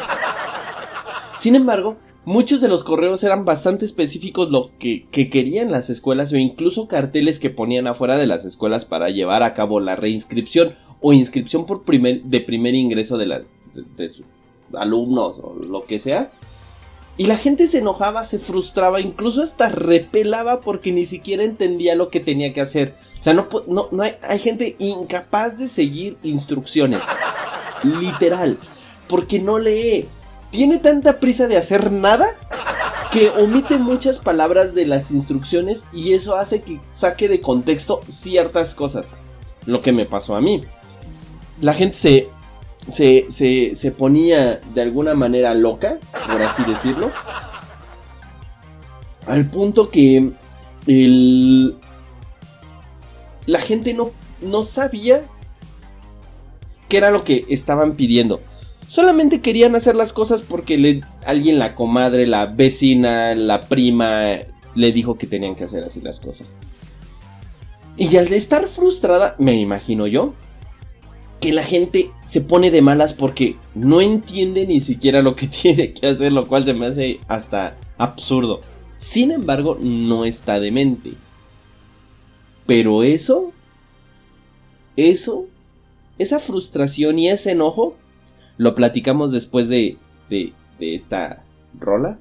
[1.41, 6.37] Sin embargo, muchos de los correos eran bastante específicos lo que, querían las escuelas o
[6.37, 11.15] incluso carteles que ponían afuera de las escuelas para llevar a cabo la reinscripción o
[11.15, 13.43] inscripción por primer, de primer ingreso de, la,
[13.97, 14.27] sus
[14.75, 16.31] alumnos o lo que sea.
[17.17, 22.11] Y la gente se enojaba, se frustraba, incluso hasta repelaba porque ni siquiera entendía lo
[22.11, 22.97] que tenía que hacer.
[23.19, 27.01] O sea, no, no, hay, hay gente incapaz de seguir instrucciones.
[27.83, 28.59] Literal.
[29.09, 30.07] Porque no lee.
[30.51, 32.31] Tiene tanta prisa de hacer nada
[33.13, 38.75] que omite muchas palabras de las instrucciones y eso hace que saque de contexto ciertas
[38.75, 39.07] cosas.
[39.67, 40.61] Lo que me pasó a mí.
[41.61, 42.29] La gente se
[42.93, 45.99] se, se, ponía de alguna manera loca,
[46.31, 47.11] por así decirlo.
[49.27, 50.31] Al punto que
[50.87, 51.77] el,
[53.47, 54.11] la gente no,
[54.41, 55.21] no sabía
[56.89, 58.41] qué era lo que estaban pidiendo.
[58.91, 64.41] Solamente querían hacer las cosas porque le, alguien, la comadre, la vecina, la prima,
[64.75, 66.49] le dijo que tenían que hacer así las cosas.
[67.97, 70.35] Y al estar frustrada, me imagino yo,
[71.39, 75.93] que la gente se pone de malas porque no entiende ni siquiera lo que tiene
[75.93, 78.61] que hacer, lo cual se me hace hasta absurdo.
[78.99, 81.13] Sin embargo, no está demente.
[82.67, 83.53] Pero eso,
[84.97, 85.47] eso,
[86.19, 87.95] esa frustración y ese enojo,
[88.61, 89.97] lo platicamos después de,
[90.29, 91.43] de, de esta
[91.79, 92.19] rola.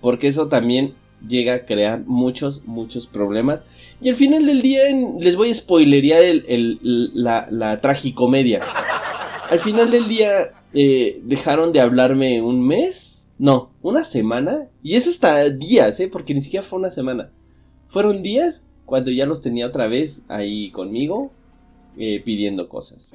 [0.00, 0.94] Porque eso también
[1.26, 3.58] llega a crear muchos, muchos problemas.
[4.00, 4.82] Y al final del día
[5.18, 8.60] les voy a spoilerear la, la tragicomedia.
[9.50, 13.20] Al final del día eh, dejaron de hablarme un mes.
[13.36, 14.68] No, una semana.
[14.80, 16.06] Y eso está días, ¿eh?
[16.06, 17.30] Porque ni siquiera fue una semana.
[17.88, 21.32] Fueron días cuando ya los tenía otra vez ahí conmigo
[21.98, 23.12] eh, pidiendo cosas.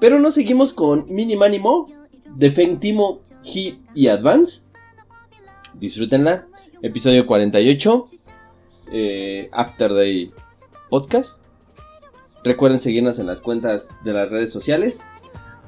[0.00, 1.88] Pero nos seguimos con Minimanimo,
[2.34, 4.62] Defentimo, Hit y Advance.
[5.74, 6.46] Disfrútenla.
[6.82, 8.08] Episodio 48
[8.92, 10.32] eh, After Day
[10.90, 11.40] Podcast.
[12.44, 14.98] Recuerden seguirnos en las cuentas de las redes sociales.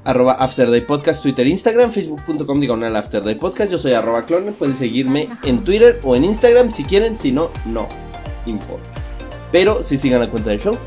[0.05, 3.71] Arroba After Day Podcast, Twitter, Instagram, Facebook.com diagonal After Day Podcast.
[3.71, 4.51] Yo soy arroba clone.
[4.53, 7.19] Pueden seguirme en Twitter o en Instagram si quieren.
[7.19, 7.87] Si no, no
[8.45, 8.89] importa.
[9.51, 10.77] Pero si sigan la cuenta del show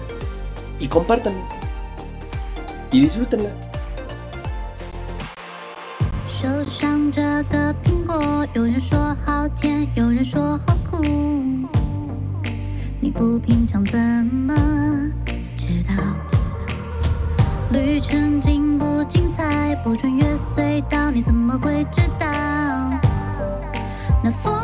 [0.79, 1.35] y compartan.
[2.93, 3.49] Y disfrútenla.
[13.01, 14.55] 你不品尝怎么
[15.57, 15.95] 知道？
[17.71, 20.25] 旅程精不精彩，不穿越
[20.55, 22.27] 隧道，你怎么会知道？
[24.23, 24.63] 那风。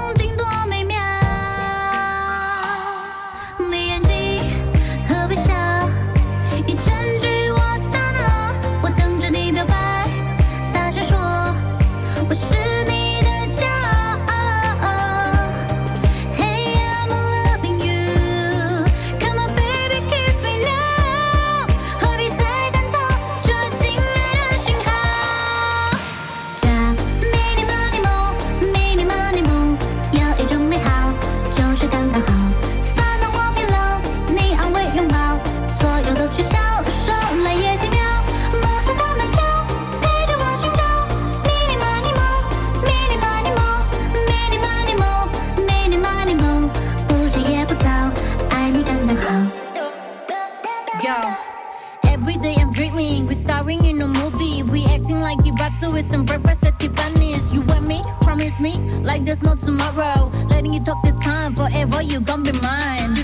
[59.79, 60.31] tomorrow.
[60.51, 63.18] Letting you talk this time forever, you gon' be mine.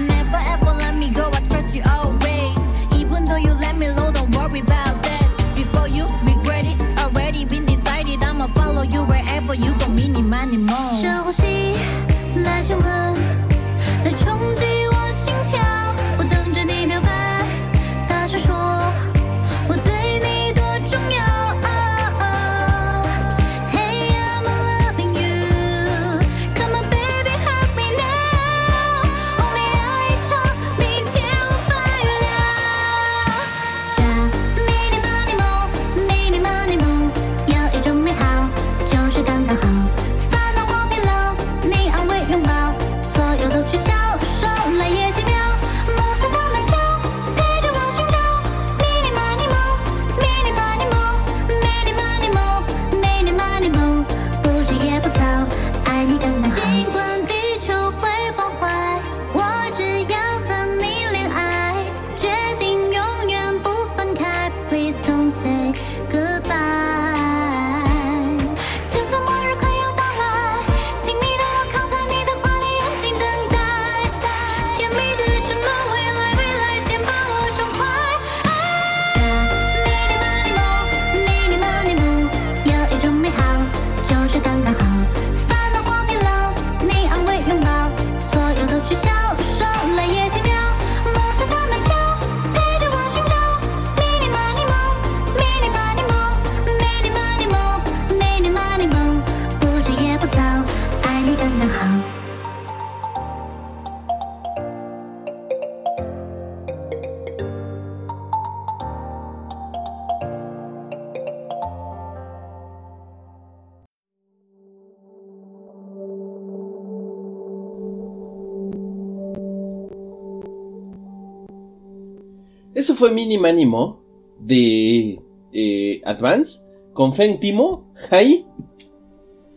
[122.84, 124.02] Eso fue Mini Mo
[124.38, 125.18] de
[125.54, 126.60] eh, Advance
[126.92, 128.44] con Fentimo, Hai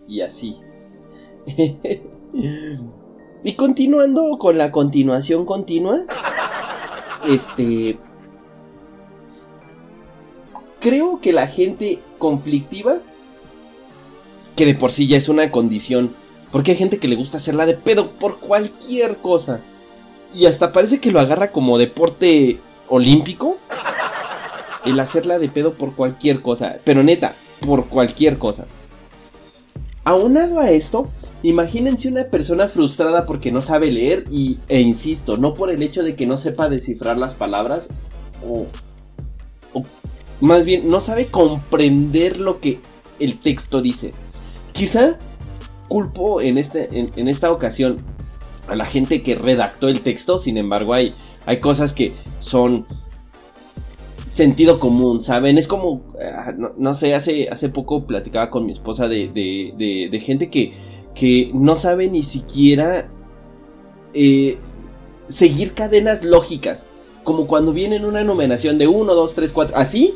[0.07, 0.55] y así.
[3.43, 6.05] y continuando con la continuación continua,
[7.27, 7.97] este.
[10.79, 12.99] Creo que la gente conflictiva,
[14.55, 16.11] que de por sí ya es una condición,
[16.53, 19.59] porque hay gente que le gusta hacerla de pedo por cualquier cosa.
[20.33, 23.57] Y hasta parece que lo agarra como deporte olímpico
[24.85, 26.77] el hacerla de pedo por cualquier cosa.
[26.83, 27.33] Pero neta,
[27.65, 28.65] por cualquier cosa.
[30.03, 31.09] Aunado a esto,
[31.43, 36.03] imagínense una persona frustrada porque no sabe leer y, e insisto, no por el hecho
[36.03, 37.87] de que no sepa descifrar las palabras
[38.45, 38.67] o,
[39.73, 39.83] o
[40.39, 42.79] más bien no sabe comprender lo que
[43.19, 44.13] el texto dice.
[44.71, 45.17] Quizá
[45.89, 47.97] culpo en, este, en esta ocasión
[48.67, 51.13] a la gente que redactó el texto, sin embargo hay,
[51.47, 52.85] hay cosas que son
[54.33, 55.57] sentido común, ¿saben?
[55.57, 60.19] Es como, ah, no, sé, hace, hace poco platicaba con mi esposa de, de, de,
[60.19, 60.73] gente que,
[61.15, 63.07] que no sabe ni siquiera
[64.13, 64.57] eh,
[65.33, 66.83] seguir cadenas lógicas.
[67.23, 70.13] Como cuando vienen una numeración de 1, 2, 3, 4, así.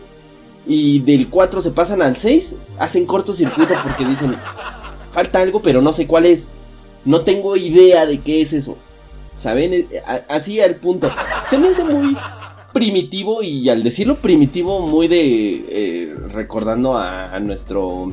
[0.68, 4.36] Y del 4 se pasan al 6, hacen cortocircuito porque dicen,
[5.14, 6.44] falta algo, pero no sé cuál es.
[7.06, 8.78] No tengo idea de qué es eso.
[9.42, 9.74] ¿Saben?
[9.74, 9.88] Eh,
[10.28, 11.10] así al punto.
[11.50, 12.16] Se me hace muy
[12.74, 15.66] primitivo y al decirlo primitivo, muy de...
[15.70, 18.10] Eh, recordando a, nuestro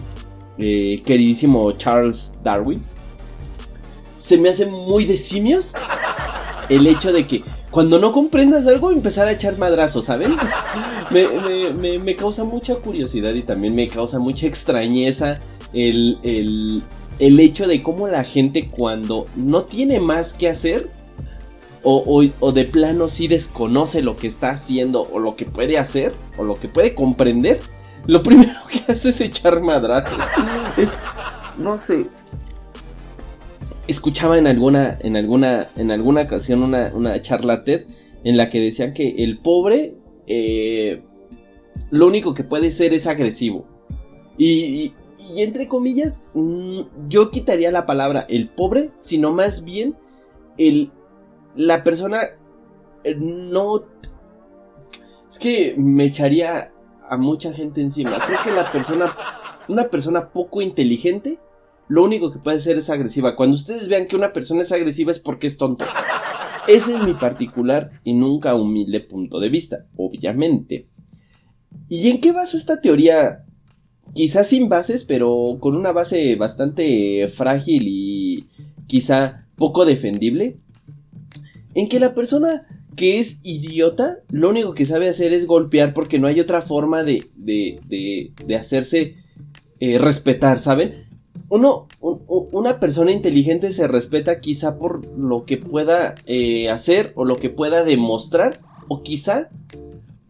[0.56, 2.82] eh, queridísimo Charles Darwin.
[4.22, 5.72] Se me hace muy de simios
[6.68, 10.34] el hecho de que cuando no comprendas algo empezar a echar madrazos, ¿saben?
[11.10, 15.38] Me, me, causa mucha curiosidad y también me causa mucha extrañeza
[15.72, 16.82] el, el,
[17.18, 20.90] el hecho de cómo la gente cuando no tiene más que hacer
[21.82, 26.44] o, de plano si desconoce lo que está haciendo o lo que puede hacer o
[26.44, 27.58] lo que puede comprender,
[28.06, 30.18] lo primero que hace es echar madrazos.
[31.58, 32.06] no sé.
[33.86, 37.86] Escuchaba en alguna, en alguna, en alguna ocasión una, una charla TED
[38.24, 39.94] en la que decían que el pobre
[40.26, 41.02] eh,
[41.90, 43.66] lo único que puede ser es agresivo.
[44.36, 49.94] Y, y entre comillas, mm, yo quitaría la palabra el pobre, sino más bien
[50.58, 50.90] el
[51.58, 52.20] la persona
[53.02, 53.82] eh, no...
[55.30, 56.70] Es que me echaría
[57.10, 58.12] a mucha gente encima.
[58.24, 59.10] Creo que la persona,
[59.66, 61.38] una persona poco inteligente,
[61.88, 63.34] lo único que puede ser es agresiva.
[63.34, 65.84] Cuando ustedes vean que una persona es agresiva es porque es tonto.
[66.68, 70.86] Ese es mi particular y nunca humilde punto de vista, obviamente.
[71.88, 73.44] ¿Y en qué baso esta teoría?
[74.14, 78.46] Quizás sin bases, pero con una base bastante frágil y
[78.86, 80.56] quizá poco defendible
[81.74, 82.66] en que la persona
[82.98, 87.04] que es idiota, lo único que sabe hacer es golpear porque no hay otra forma
[87.04, 87.78] de, de,
[88.44, 89.14] de, hacerse
[89.78, 91.06] eh, respetar, ¿saben?
[91.48, 97.36] Uno, una persona inteligente se respeta quizá por lo que pueda eh, hacer o lo
[97.36, 98.58] que pueda demostrar
[98.88, 99.48] o quizá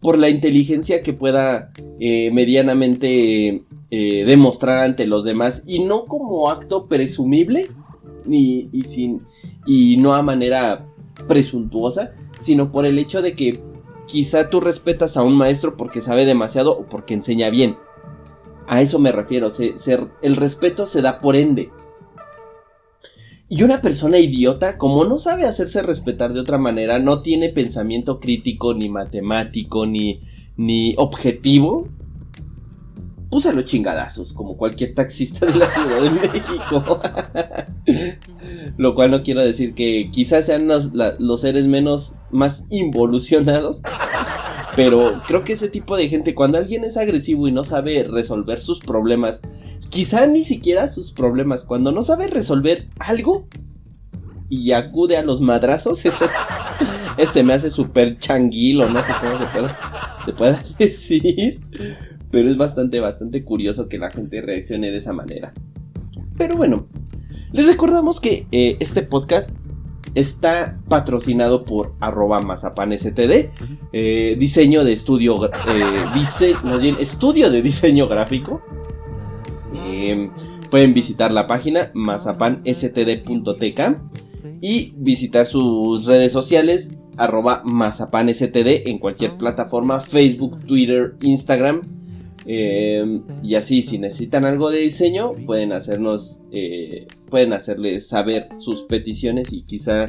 [0.00, 6.88] por la inteligencia que pueda eh, medianamente demostrar ante los demás y no como acto
[6.88, 7.68] presumible
[8.30, 9.22] y, sin,
[9.66, 10.87] y no a manera
[11.26, 13.60] presuntuosa, sino por el hecho de que
[14.06, 17.76] quizá tú respetas a un maestro porque sabe demasiado o porque enseña bien.
[18.66, 19.52] A eso me refiero,
[20.22, 21.70] el respeto se da por ende.
[23.48, 28.20] Y una persona idiota, como no sabe hacerse respetar de otra manera, no tiene pensamiento
[28.20, 30.20] crítico, ni matemático, ni,
[30.58, 31.88] ni objetivo,
[33.30, 37.00] puse los chingadazos, como cualquier taxista de la Ciudad de México.
[38.76, 43.80] Lo cual no quiero decir que quizás sean los, seres menos más involucionados.
[44.76, 48.60] Pero creo que ese tipo de gente, cuando alguien es agresivo y no sabe resolver
[48.60, 49.40] sus problemas,
[49.90, 53.48] quizá ni siquiera sus problemas, cuando no sabe resolver algo
[54.48, 56.02] y acude a los madrazos,
[57.18, 59.38] ese, me hace súper changuilo, no sé cómo
[60.24, 61.60] se pueda, decir.
[62.30, 65.52] Pero es bastante, bastante curioso que la gente reaccione de esa manera.
[66.36, 66.86] Pero bueno,
[67.52, 69.50] les recordamos que eh, este podcast
[70.14, 73.50] está patrocinado por arroba mazapanstd,
[73.92, 75.50] eh, diseño de estudio, eh,
[77.00, 78.62] estudio de diseño gráfico.
[79.86, 80.30] Eh,
[80.70, 83.80] pueden visitar la página mazapanstd.tk
[84.60, 91.80] y visitar sus redes sociales arroba mazapanstd en cualquier plataforma, Facebook, Twitter, Instagram.
[92.48, 99.52] Y así, si necesitan algo de diseño, pueden hacernos eh, pueden hacerles saber sus peticiones
[99.52, 100.06] y quizá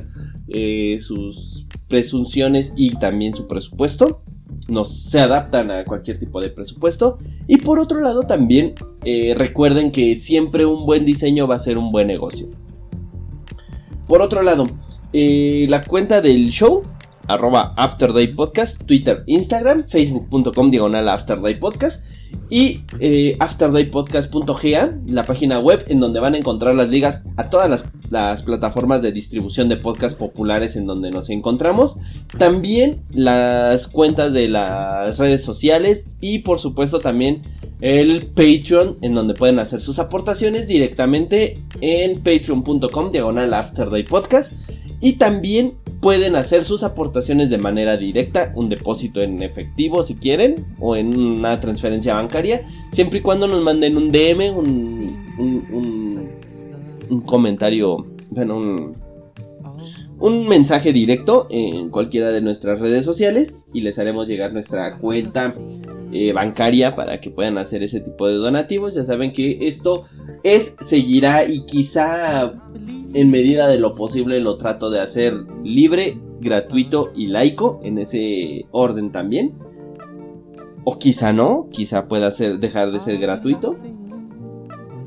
[0.48, 4.22] eh, sus presunciones y también su presupuesto.
[4.70, 7.18] Nos se adaptan a cualquier tipo de presupuesto.
[7.48, 8.74] Y por otro lado también
[9.04, 12.48] eh, recuerden que siempre un buen diseño va a ser un buen negocio.
[14.08, 14.64] Por otro lado,
[15.12, 16.84] la cuenta del show
[17.28, 22.02] arroba Afterday Podcast, Twitter, Instagram, facebook.com diagonal Afterday Podcast
[22.50, 27.70] y eh, afterdaypodcast.ga, la página web en donde van a encontrar las ligas a todas
[28.10, 31.96] las, plataformas de distribución de podcast populares en donde nos encontramos.
[32.40, 37.42] También las cuentas de las redes sociales y por supuesto también
[37.82, 44.54] el Patreon en donde pueden hacer sus aportaciones directamente en patreon.com diagonal afterdaypodcast
[45.02, 50.66] y también pueden hacer sus aportaciones de manera directa, un depósito en efectivo si quieren,
[50.80, 56.30] o en una transferencia bancaria, siempre y cuando nos manden un DM, un,
[57.10, 58.96] un, comentario, bueno, un,
[60.20, 65.54] un mensaje directo en cualquiera de nuestras redes sociales y les haremos llegar nuestra cuenta
[66.12, 68.96] eh, bancaria para que puedan hacer ese tipo de donativos.
[68.96, 70.06] Ya saben que esto
[70.44, 72.52] es, seguirá y quizá
[73.14, 78.66] en medida de lo posible lo trato de hacer libre, gratuito y laico en ese
[78.72, 79.54] orden también.
[80.84, 83.76] O quizá no, quizá pueda ser, dejar de ser gratuito.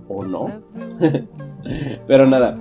[0.09, 0.47] O no.
[2.07, 2.57] Pero nada.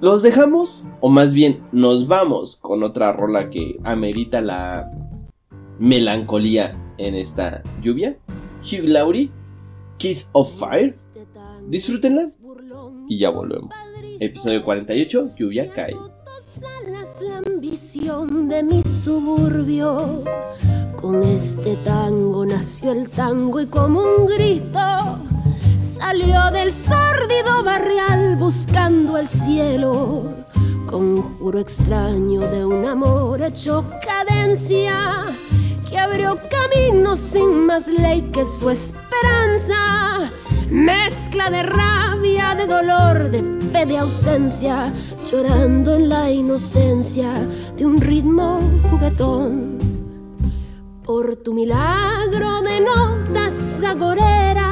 [0.00, 4.90] Los dejamos, o más bien nos vamos con otra rola que amerita la
[5.78, 8.16] melancolía en esta lluvia.
[8.62, 9.30] Hugh Laurie,
[9.98, 10.92] Kiss of Fire.
[11.68, 12.22] Disfrútenla
[13.08, 13.72] y ya volvemos.
[14.20, 15.94] Episodio 48, lluvia cae.
[17.20, 20.24] La ambición de mi suburbio.
[21.00, 24.78] Con este tango nació el tango y como un grito
[25.96, 30.34] salió del sórdido barrial buscando el cielo.
[30.86, 35.26] Conjuro extraño de un amor hecho cadencia
[35.88, 40.30] que abrió camino sin más ley que su esperanza
[40.68, 44.92] mezcla de rabia, de dolor, de fe, de ausencia,
[45.24, 47.30] llorando en la inocencia
[47.76, 49.78] de un ritmo juguetón.
[51.04, 54.63] Por tu milagro de notas agoreras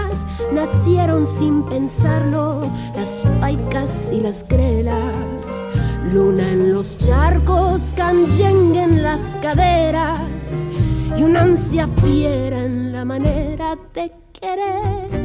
[0.53, 2.61] nacieron sin pensarlo
[2.95, 5.69] las paicas y las grelas.
[6.13, 10.21] Luna en los charcos, canyengue en las caderas
[11.17, 15.23] y una ansia fiera en la manera de querer.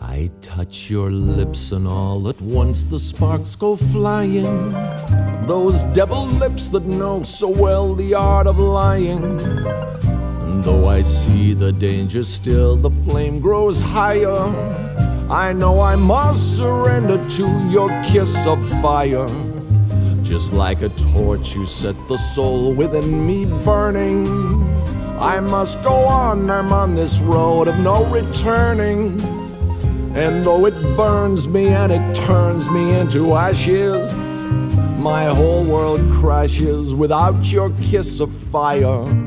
[0.00, 4.72] I touch your lips, and all at once the sparks go flying.
[5.46, 9.40] Those devil lips that know so well the art of lying.
[9.40, 14.46] And though I see the danger still, the flame grows higher.
[15.28, 19.26] I know I must surrender to your kiss of fire.
[20.22, 24.26] Just like a torch, you set the soul within me burning.
[25.18, 29.20] I must go on, I'm on this road of no returning.
[30.14, 34.31] And though it burns me and it turns me into ashes,
[35.02, 39.21] my whole world crashes without your kiss of fire.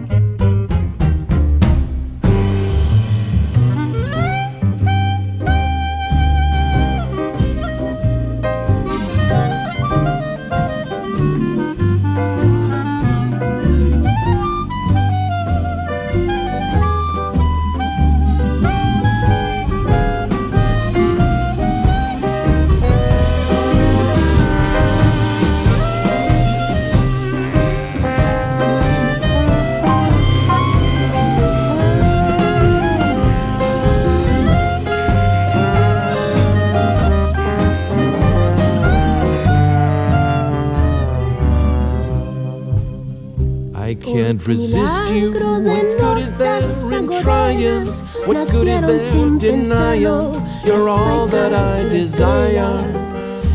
[44.15, 45.33] Can't resist you.
[45.33, 46.61] What good is there
[46.97, 47.87] in trying?
[48.27, 50.03] What good is there denying?
[50.03, 52.75] pensarlo You're all that I desire.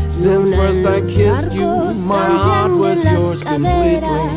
[0.09, 1.71] Since first I kissed you,
[2.07, 4.27] my heart was yours completely.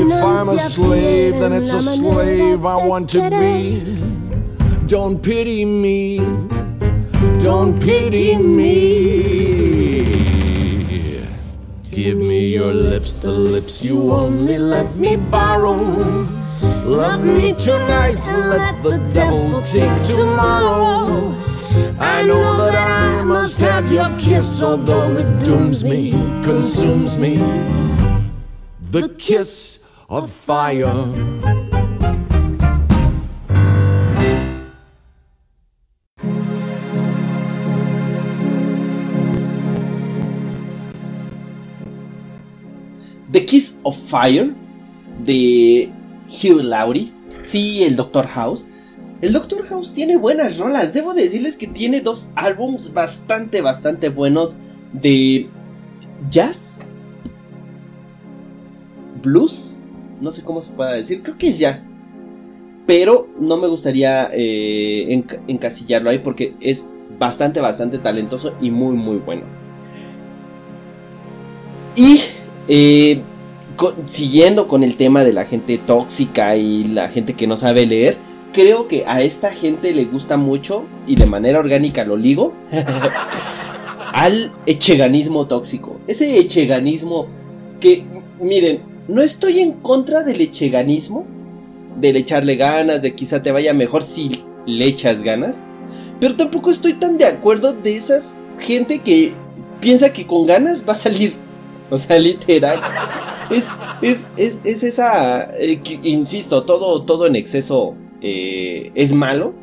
[0.00, 3.82] If I'm a slave, then it's a slave I want to be.
[4.86, 6.18] Don't pity me.
[7.38, 9.57] Don't pity me.
[11.98, 15.74] Give me your lips, the lips you only let me borrow.
[16.86, 21.34] Love me tonight and let the devil take tomorrow.
[21.98, 26.12] I know that I must have your kiss, although it dooms me,
[26.44, 27.38] consumes me.
[28.92, 31.67] The kiss of fire.
[43.32, 44.52] The Kiss of Fire
[45.24, 45.90] de
[46.28, 47.12] Hugh Laurie.
[47.44, 48.64] Sí, el Doctor House.
[49.20, 50.94] El Doctor House tiene buenas rolas.
[50.94, 54.54] Debo decirles que tiene dos álbums bastante, bastante buenos
[54.92, 55.48] de
[56.30, 56.56] jazz,
[59.22, 59.76] blues.
[60.20, 61.22] No sé cómo se pueda decir.
[61.22, 61.80] Creo que es jazz.
[62.86, 66.86] Pero no me gustaría eh, enca- encasillarlo ahí porque es
[67.18, 69.42] bastante, bastante talentoso y muy, muy bueno.
[71.96, 72.20] Y
[72.68, 73.20] eh,
[73.76, 77.86] co- siguiendo con el tema de la gente tóxica y la gente que no sabe
[77.86, 78.16] leer,
[78.52, 82.52] creo que a esta gente le gusta mucho, y de manera orgánica lo ligo,
[84.12, 86.00] al echeganismo tóxico.
[86.06, 87.26] Ese echeganismo
[87.80, 88.04] que,
[88.40, 91.26] miren, no estoy en contra del echeganismo,
[92.00, 95.56] del echarle ganas, de quizá te vaya mejor si le echas ganas,
[96.20, 98.22] pero tampoco estoy tan de acuerdo de esa
[98.60, 99.32] gente que
[99.80, 101.34] piensa que con ganas va a salir.
[101.90, 102.78] O sea, literal.
[103.50, 103.64] Es,
[104.02, 105.56] es, es, es esa.
[105.58, 109.54] eh, insisto, todo, todo en exceso eh, es malo.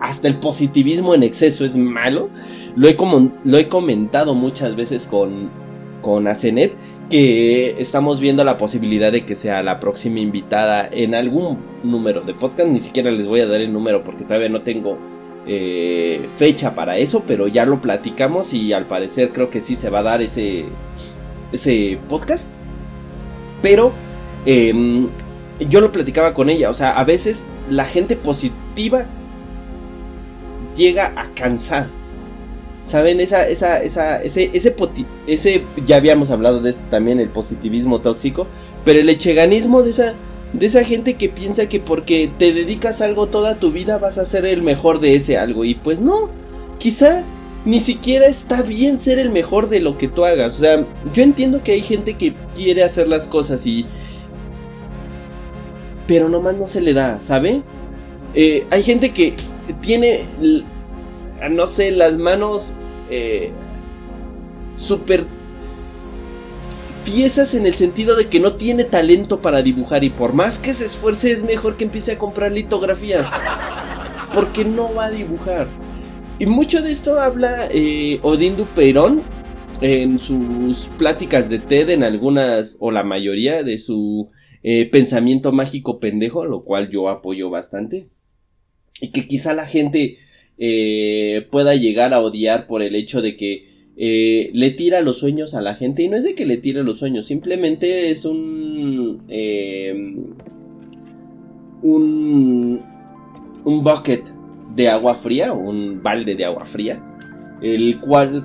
[0.00, 2.28] Hasta el positivismo en exceso es malo.
[2.76, 5.50] Lo he, como, lo he comentado muchas veces con,
[6.02, 6.72] con Asenet.
[7.08, 12.34] Que estamos viendo la posibilidad de que sea la próxima invitada en algún número de
[12.34, 12.68] podcast.
[12.68, 14.98] Ni siquiera les voy a dar el número porque todavía no tengo
[15.46, 17.22] eh, fecha para eso.
[17.26, 20.66] Pero ya lo platicamos y al parecer creo que sí se va a dar ese,
[21.52, 22.44] ese podcast.
[23.62, 23.92] Pero
[24.46, 25.08] em,
[25.60, 26.70] yo lo platicaba con ella.
[26.70, 27.36] O sea, a veces
[27.68, 29.04] la gente positiva
[30.76, 31.86] llega a cansar.
[32.90, 33.20] ¿Saben?
[33.20, 34.74] Esa, esa, esa, ese, ese,
[35.26, 38.46] ese, ya habíamos hablado de esto también, el positivismo tóxico.
[38.84, 40.14] Pero el echeganismo de esa,
[40.54, 44.24] de esa gente que piensa que porque te dedicas algo toda tu vida vas a
[44.24, 45.64] ser el mejor de ese algo.
[45.64, 46.30] Y pues no,
[46.78, 47.22] quizá
[47.68, 50.56] ni siquiera está bien ser el mejor de lo que tú hagas.
[50.56, 53.84] O sea, yo entiendo que hay gente que quiere hacer las cosas y...
[56.06, 57.60] Pero nomás no se le da, ¿sabe?
[58.34, 59.34] Eh, hay gente que
[59.82, 60.64] tiene, l-
[61.50, 62.72] no sé, las manos
[63.10, 63.50] eh,
[64.78, 65.24] súper
[67.04, 70.72] piezas en el sentido de que no tiene talento para dibujar y por más que
[70.72, 73.26] se esfuerce es mejor que empiece a comprar litografías.
[74.34, 75.66] Porque no va a dibujar.
[76.40, 79.20] Y mucho de esto habla eh, Odín Duperón
[79.80, 84.30] en sus pláticas de TED, en algunas, o la mayoría de su
[84.62, 88.08] eh, pensamiento mágico pendejo, lo cual yo apoyo bastante.
[89.00, 90.18] Y que quizá la gente
[90.58, 95.54] eh, pueda llegar a odiar por el hecho de que eh, le tira los sueños
[95.54, 96.04] a la gente.
[96.04, 99.24] Y no es de que le tire los sueños, simplemente es un.
[101.82, 102.80] un.
[103.64, 104.37] un bucket
[104.74, 107.00] de agua fría, un balde de agua fría,
[107.60, 108.44] el cual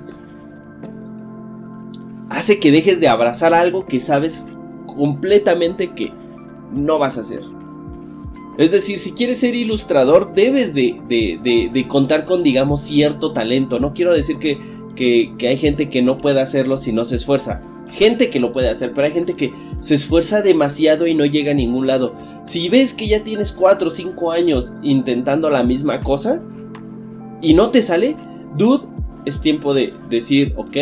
[2.30, 4.44] hace que dejes de abrazar algo que sabes
[4.86, 6.12] completamente que
[6.72, 7.40] no vas a hacer.
[8.58, 13.32] Es decir, si quieres ser ilustrador, debes de, de- de- de contar con, digamos, cierto
[13.32, 13.80] talento.
[13.80, 14.58] No quiero decir que,
[14.94, 17.60] que- que hay gente que no pueda hacerlo si no se esfuerza.
[17.92, 19.52] Gente que lo puede hacer, pero hay gente que
[19.84, 22.14] se esfuerza demasiado y no llega a ningún lado.
[22.46, 26.40] Si ves que ya tienes 4 o 5 años intentando la misma cosa
[27.42, 28.16] y no te sale,
[28.56, 28.86] dude,
[29.26, 30.76] es tiempo de decir, ok,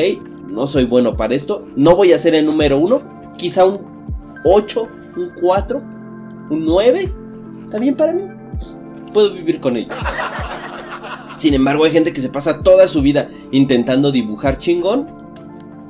[0.47, 3.03] no soy bueno para esto, no voy a ser el número 1,
[3.37, 3.81] quizá un
[4.45, 5.83] 8, un 4,
[6.51, 7.13] un 9,
[7.73, 8.23] también para mí.
[9.13, 9.91] Puedo vivir con ello.
[11.39, 15.07] Sin embargo, hay gente que se pasa toda su vida intentando dibujar chingón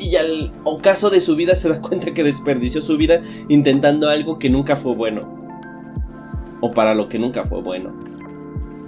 [0.02, 4.38] y al ocaso de su vida se da cuenta que desperdició su vida intentando algo
[4.38, 5.20] que nunca fue bueno.
[6.60, 7.92] O para lo que nunca fue bueno.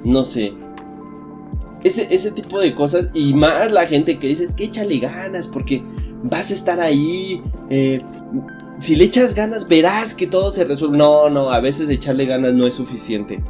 [0.05, 0.53] No sé.
[1.83, 5.47] Ese, ese tipo de cosas y más la gente que dice es que échale ganas
[5.47, 5.83] porque
[6.23, 7.43] vas a estar ahí.
[7.71, 8.01] Eh,
[8.81, 10.97] si le echas ganas verás que todo se resuelve.
[10.97, 13.43] No, no, a veces echarle ganas no es suficiente.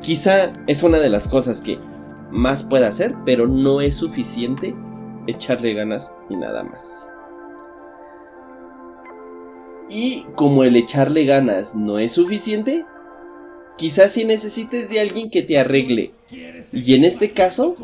[0.00, 1.78] Quizá es una de las cosas que
[2.30, 4.74] más pueda hacer, pero no es suficiente
[5.26, 7.05] echarle ganas y nada más.
[9.88, 12.84] Y como el echarle ganas no es suficiente,
[13.76, 16.12] quizás si necesites de alguien que te arregle.
[16.72, 17.76] Y en este caso,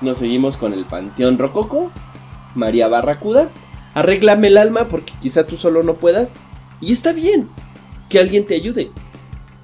[0.00, 1.90] nos seguimos con el Panteón Rococo,
[2.54, 3.50] María Barracuda.
[3.94, 6.28] Arréglame el alma porque quizá tú solo no puedas.
[6.80, 7.48] Y está bien
[8.08, 8.90] que alguien te ayude.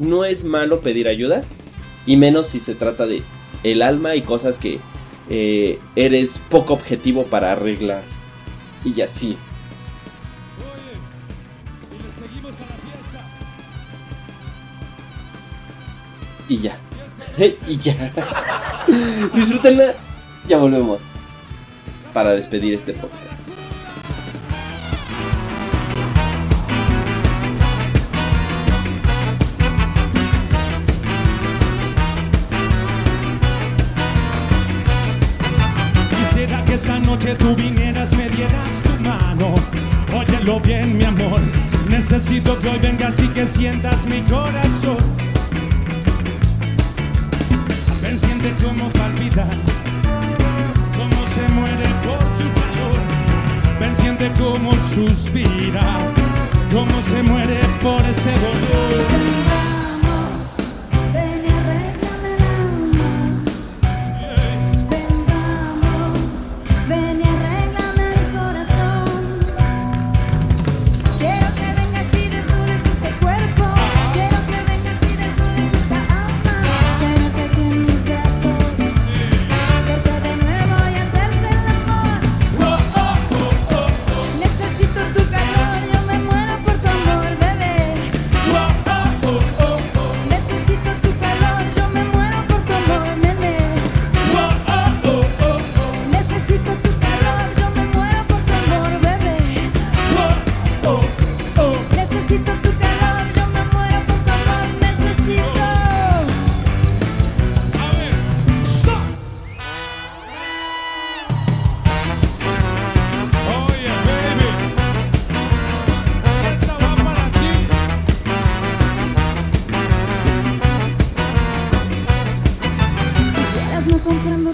[0.01, 1.43] No es malo pedir ayuda.
[2.07, 3.23] Y menos si se trata de
[3.63, 4.79] el alma y cosas que
[5.31, 8.03] eh, eres poco objetivo para arreglar.
[8.85, 9.37] Y así.
[16.49, 16.79] Y ya.
[17.39, 17.95] y ya.
[19.35, 19.95] Disfrútenla.
[20.49, 21.01] Ya volvemos.
[22.13, 23.33] Para despedir este podcast.
[36.11, 39.55] Quisiera que esta noche tú vinieras, me dieras tu mano.
[40.15, 41.41] Óyelo bien, mi amor.
[41.89, 44.44] Necesito que hoy vengas y que sientas mi corazón.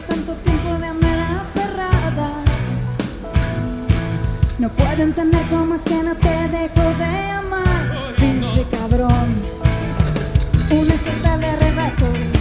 [0.07, 2.29] tanto tiempo de amar andar aferrada.
[4.59, 8.15] No puedo entender cómo es que no te dejo de amar.
[8.19, 9.43] Pinche cabrón,
[10.71, 12.40] una cita de arrebato.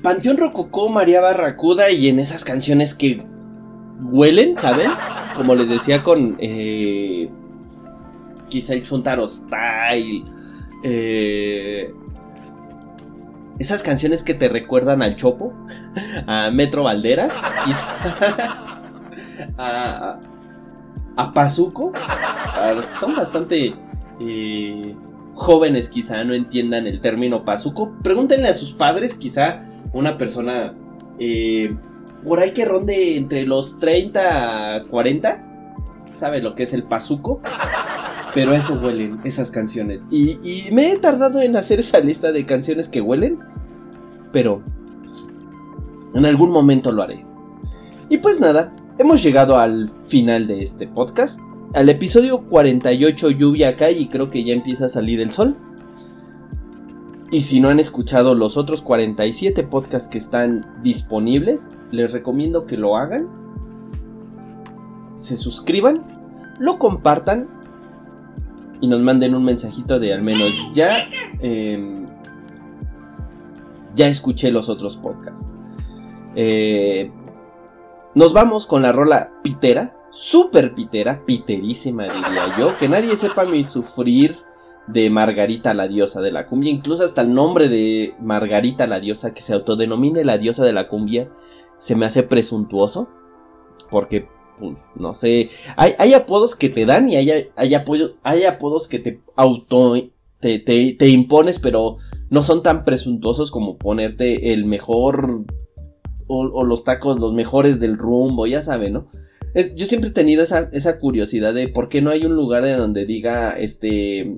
[0.00, 3.22] Panteón Rococó, María Barracuda y en esas canciones que
[4.00, 4.90] huelen, ¿saben?
[5.36, 7.30] Como les decía con eh,
[8.48, 10.24] quizá el Chuntaro Style.
[10.82, 11.92] Eh,
[13.58, 15.52] esas canciones que te recuerdan al Chopo,
[16.26, 17.34] a Metro Valderas,
[17.64, 18.58] quizá,
[19.58, 20.20] a,
[21.16, 21.92] a Pazuco.
[21.94, 23.74] A son bastante...
[24.20, 24.94] Eh,
[25.38, 29.62] jóvenes quizá no entiendan el término pazuco, pregúntenle a sus padres quizá
[29.92, 30.74] una persona
[31.18, 31.74] eh,
[32.24, 35.44] por ahí que ronde entre los 30 a 40,
[36.18, 37.40] sabe lo que es el Pazuco.
[38.34, 40.00] Pero eso huelen, esas canciones.
[40.10, 43.38] Y, y me he tardado en hacer esa lista de canciones que huelen.
[44.32, 44.62] Pero
[46.14, 47.24] en algún momento lo haré.
[48.08, 51.38] Y pues nada, hemos llegado al final de este podcast.
[51.74, 55.56] Al episodio 48 lluvia acá y creo que ya empieza a salir el sol.
[57.30, 61.60] Y si no han escuchado los otros 47 podcasts que están disponibles,
[61.90, 63.28] les recomiendo que lo hagan.
[65.16, 66.04] Se suscriban,
[66.58, 67.48] lo compartan
[68.80, 71.08] y nos manden un mensajito de al menos ya
[71.40, 72.06] em,
[73.94, 75.44] ya escuché los otros podcasts.
[76.34, 77.10] Eh,
[78.14, 83.64] nos vamos con la rola Pitera, super Pitera, piterísima diría yo, que nadie sepa mi
[83.64, 84.36] sufrir
[84.88, 89.34] de Margarita la diosa de la cumbia, incluso hasta el nombre de Margarita la diosa
[89.34, 91.28] que se autodenomine la diosa de la cumbia
[91.78, 93.08] se me hace presuntuoso,
[93.90, 94.26] porque
[94.58, 97.74] pues, no sé, hay, apodos que te dan y hay, hay,
[98.44, 99.94] apodos que te auto
[100.40, 101.98] te, te, impones, pero
[102.30, 105.44] no son tan presuntuosos como ponerte el mejor
[106.26, 109.08] o, los tacos los mejores del rumbo, ya saben, ¿no?
[109.74, 112.78] yo siempre he tenido esa, esa curiosidad de por qué no hay un lugar en
[112.78, 114.36] donde diga, este,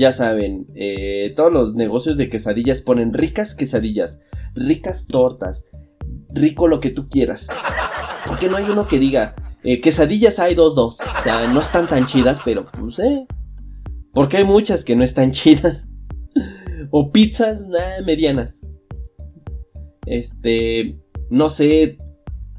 [0.00, 4.18] ya saben, eh, todos los negocios de quesadillas ponen ricas quesadillas,
[4.54, 5.62] ricas tortas,
[6.30, 7.46] rico lo que tú quieras.
[8.26, 10.98] ¿Por qué no hay uno que diga, eh, quesadillas hay dos, dos?
[11.00, 13.26] O sea, no están tan chidas, pero no sé.
[14.14, 15.86] Porque hay muchas que no están chidas.
[16.90, 17.60] o pizzas
[18.06, 18.58] medianas.
[20.06, 20.98] Este,
[21.28, 21.98] no sé,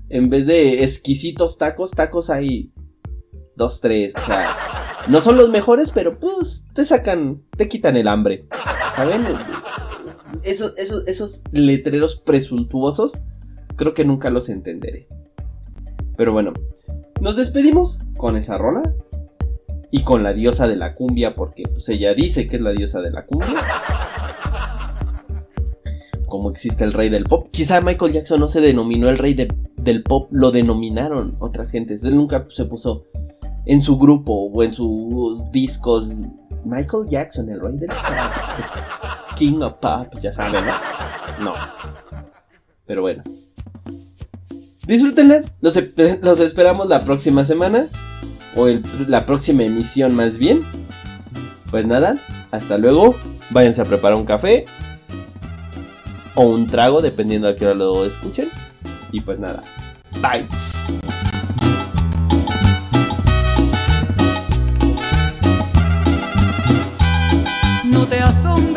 [0.09, 2.71] en vez de exquisitos tacos, tacos hay
[3.55, 4.13] dos, tres.
[4.15, 4.47] O sea,
[5.07, 8.45] no son los mejores, pero pues te sacan, te quitan el hambre.
[8.95, 9.25] ¿Saben?
[10.43, 13.13] Esos, esos, esos letreros presuntuosos,
[13.75, 15.07] creo que nunca los entenderé.
[16.17, 16.53] Pero bueno,
[17.19, 18.81] nos despedimos con esa rola
[19.91, 23.01] y con la diosa de la cumbia, porque pues ella dice que es la diosa
[23.01, 23.59] de la cumbia.
[26.27, 27.49] Como existe el rey del pop.
[27.51, 32.01] Quizá Michael Jackson no se denominó el rey del pop, lo denominaron otras gentes.
[32.03, 33.05] Él nunca se puso
[33.65, 36.09] en su grupo o en sus discos.
[36.63, 37.97] Michael Jackson, el rey del pop.
[39.35, 41.45] King of Pop, ya saben, ¿no?
[41.45, 41.53] No.
[42.85, 43.23] Pero bueno.
[44.85, 45.41] Disfrútenla.
[45.61, 47.85] Los, esperamos la próxima semana.
[48.55, 48.67] O
[49.07, 50.61] la próxima emisión más bien.
[51.69, 52.17] Pues nada.
[52.51, 53.15] Hasta luego.
[53.49, 54.65] Váyanse a preparar un café.
[56.35, 58.49] O un trago, dependiendo a qué hora lo escuchen.
[59.11, 59.63] Y pues nada.
[60.21, 60.45] Bye.
[67.91, 68.70] No te asombres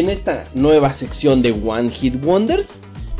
[0.00, 2.64] En esta nueva sección de One Hit Wonders,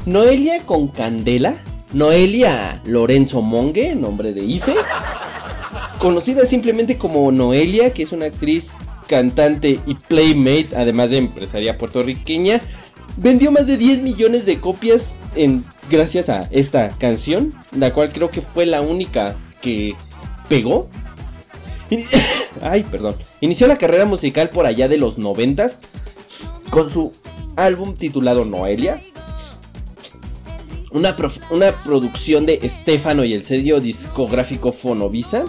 [0.06, 1.56] Noelia con Candela,
[1.92, 4.72] Noelia Lorenzo Monge, nombre de Ife,
[5.98, 8.64] conocida simplemente como Noelia, que es una actriz,
[9.06, 12.62] cantante y playmate, además de empresaria puertorriqueña,
[13.18, 15.02] vendió más de 10 millones de copias
[15.36, 19.94] en, gracias a esta canción, la cual creo que fue la única que
[20.48, 20.88] pegó.
[22.62, 23.16] Ay, perdón.
[23.42, 25.72] Inició la carrera musical por allá de los 90
[26.70, 27.12] con su
[27.56, 29.00] álbum titulado Noelia.
[30.92, 31.16] Una,
[31.50, 35.44] una producción de Estefano y el sello discográfico Fonovisa.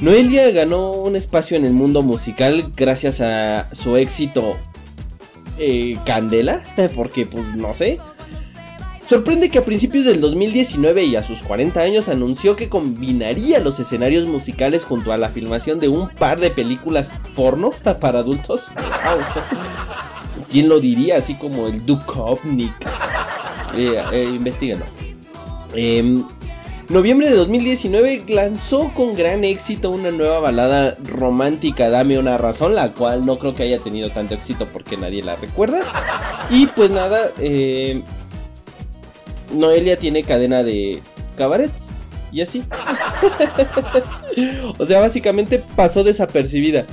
[0.00, 4.56] Noelia ganó un espacio en el mundo musical gracias a su éxito
[5.58, 6.62] eh, Candela,
[6.96, 7.98] porque pues no sé.
[9.08, 13.80] Sorprende que a principios del 2019 y a sus 40 años anunció que combinaría los
[13.80, 17.70] escenarios musicales junto a la filmación de un par de películas porno
[18.00, 18.62] para adultos.
[20.50, 21.18] ¿Quién lo diría?
[21.18, 22.72] Así como el Dukovnik.
[23.76, 24.78] Eh, eh,
[25.74, 26.24] em,
[26.88, 32.88] noviembre de 2019 lanzó con gran éxito una nueva balada romántica, Dame una razón, la
[32.88, 35.82] cual no creo que haya tenido tanto éxito porque nadie la recuerda.
[36.50, 38.02] Y pues nada, eh,
[39.54, 41.00] Noelia tiene cadena de
[41.38, 41.70] cabaret
[42.32, 42.64] y así.
[44.78, 46.86] o sea, básicamente pasó desapercibida.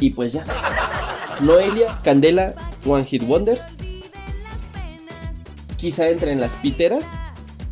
[0.00, 0.44] Y pues ya.
[1.40, 3.60] Noelia, Candela, One Hit Wonder.
[5.76, 7.04] Quizá entre en las piteras.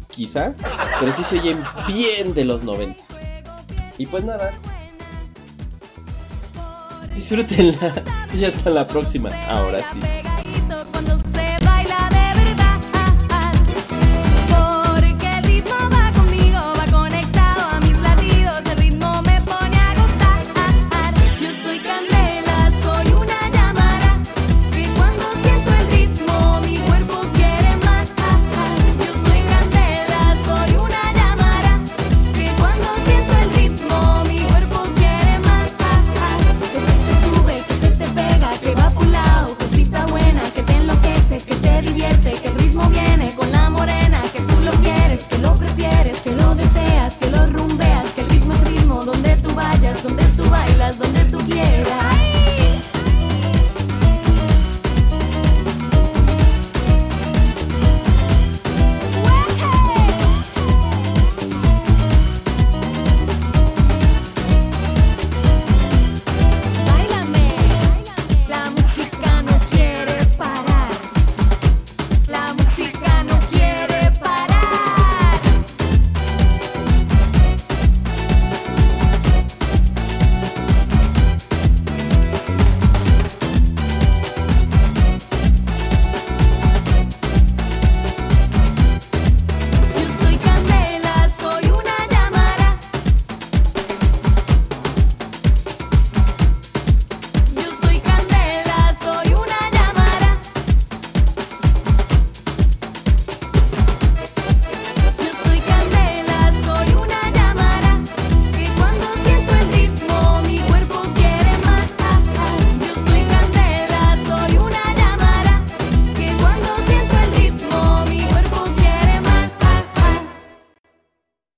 [0.08, 0.54] Quizá.
[1.00, 3.02] Pero sí se oyen bien de los 90.
[3.98, 4.52] Y pues nada.
[7.14, 7.92] Disfrútenla.
[8.34, 9.30] Y hasta la próxima.
[9.48, 10.25] Ahora sí.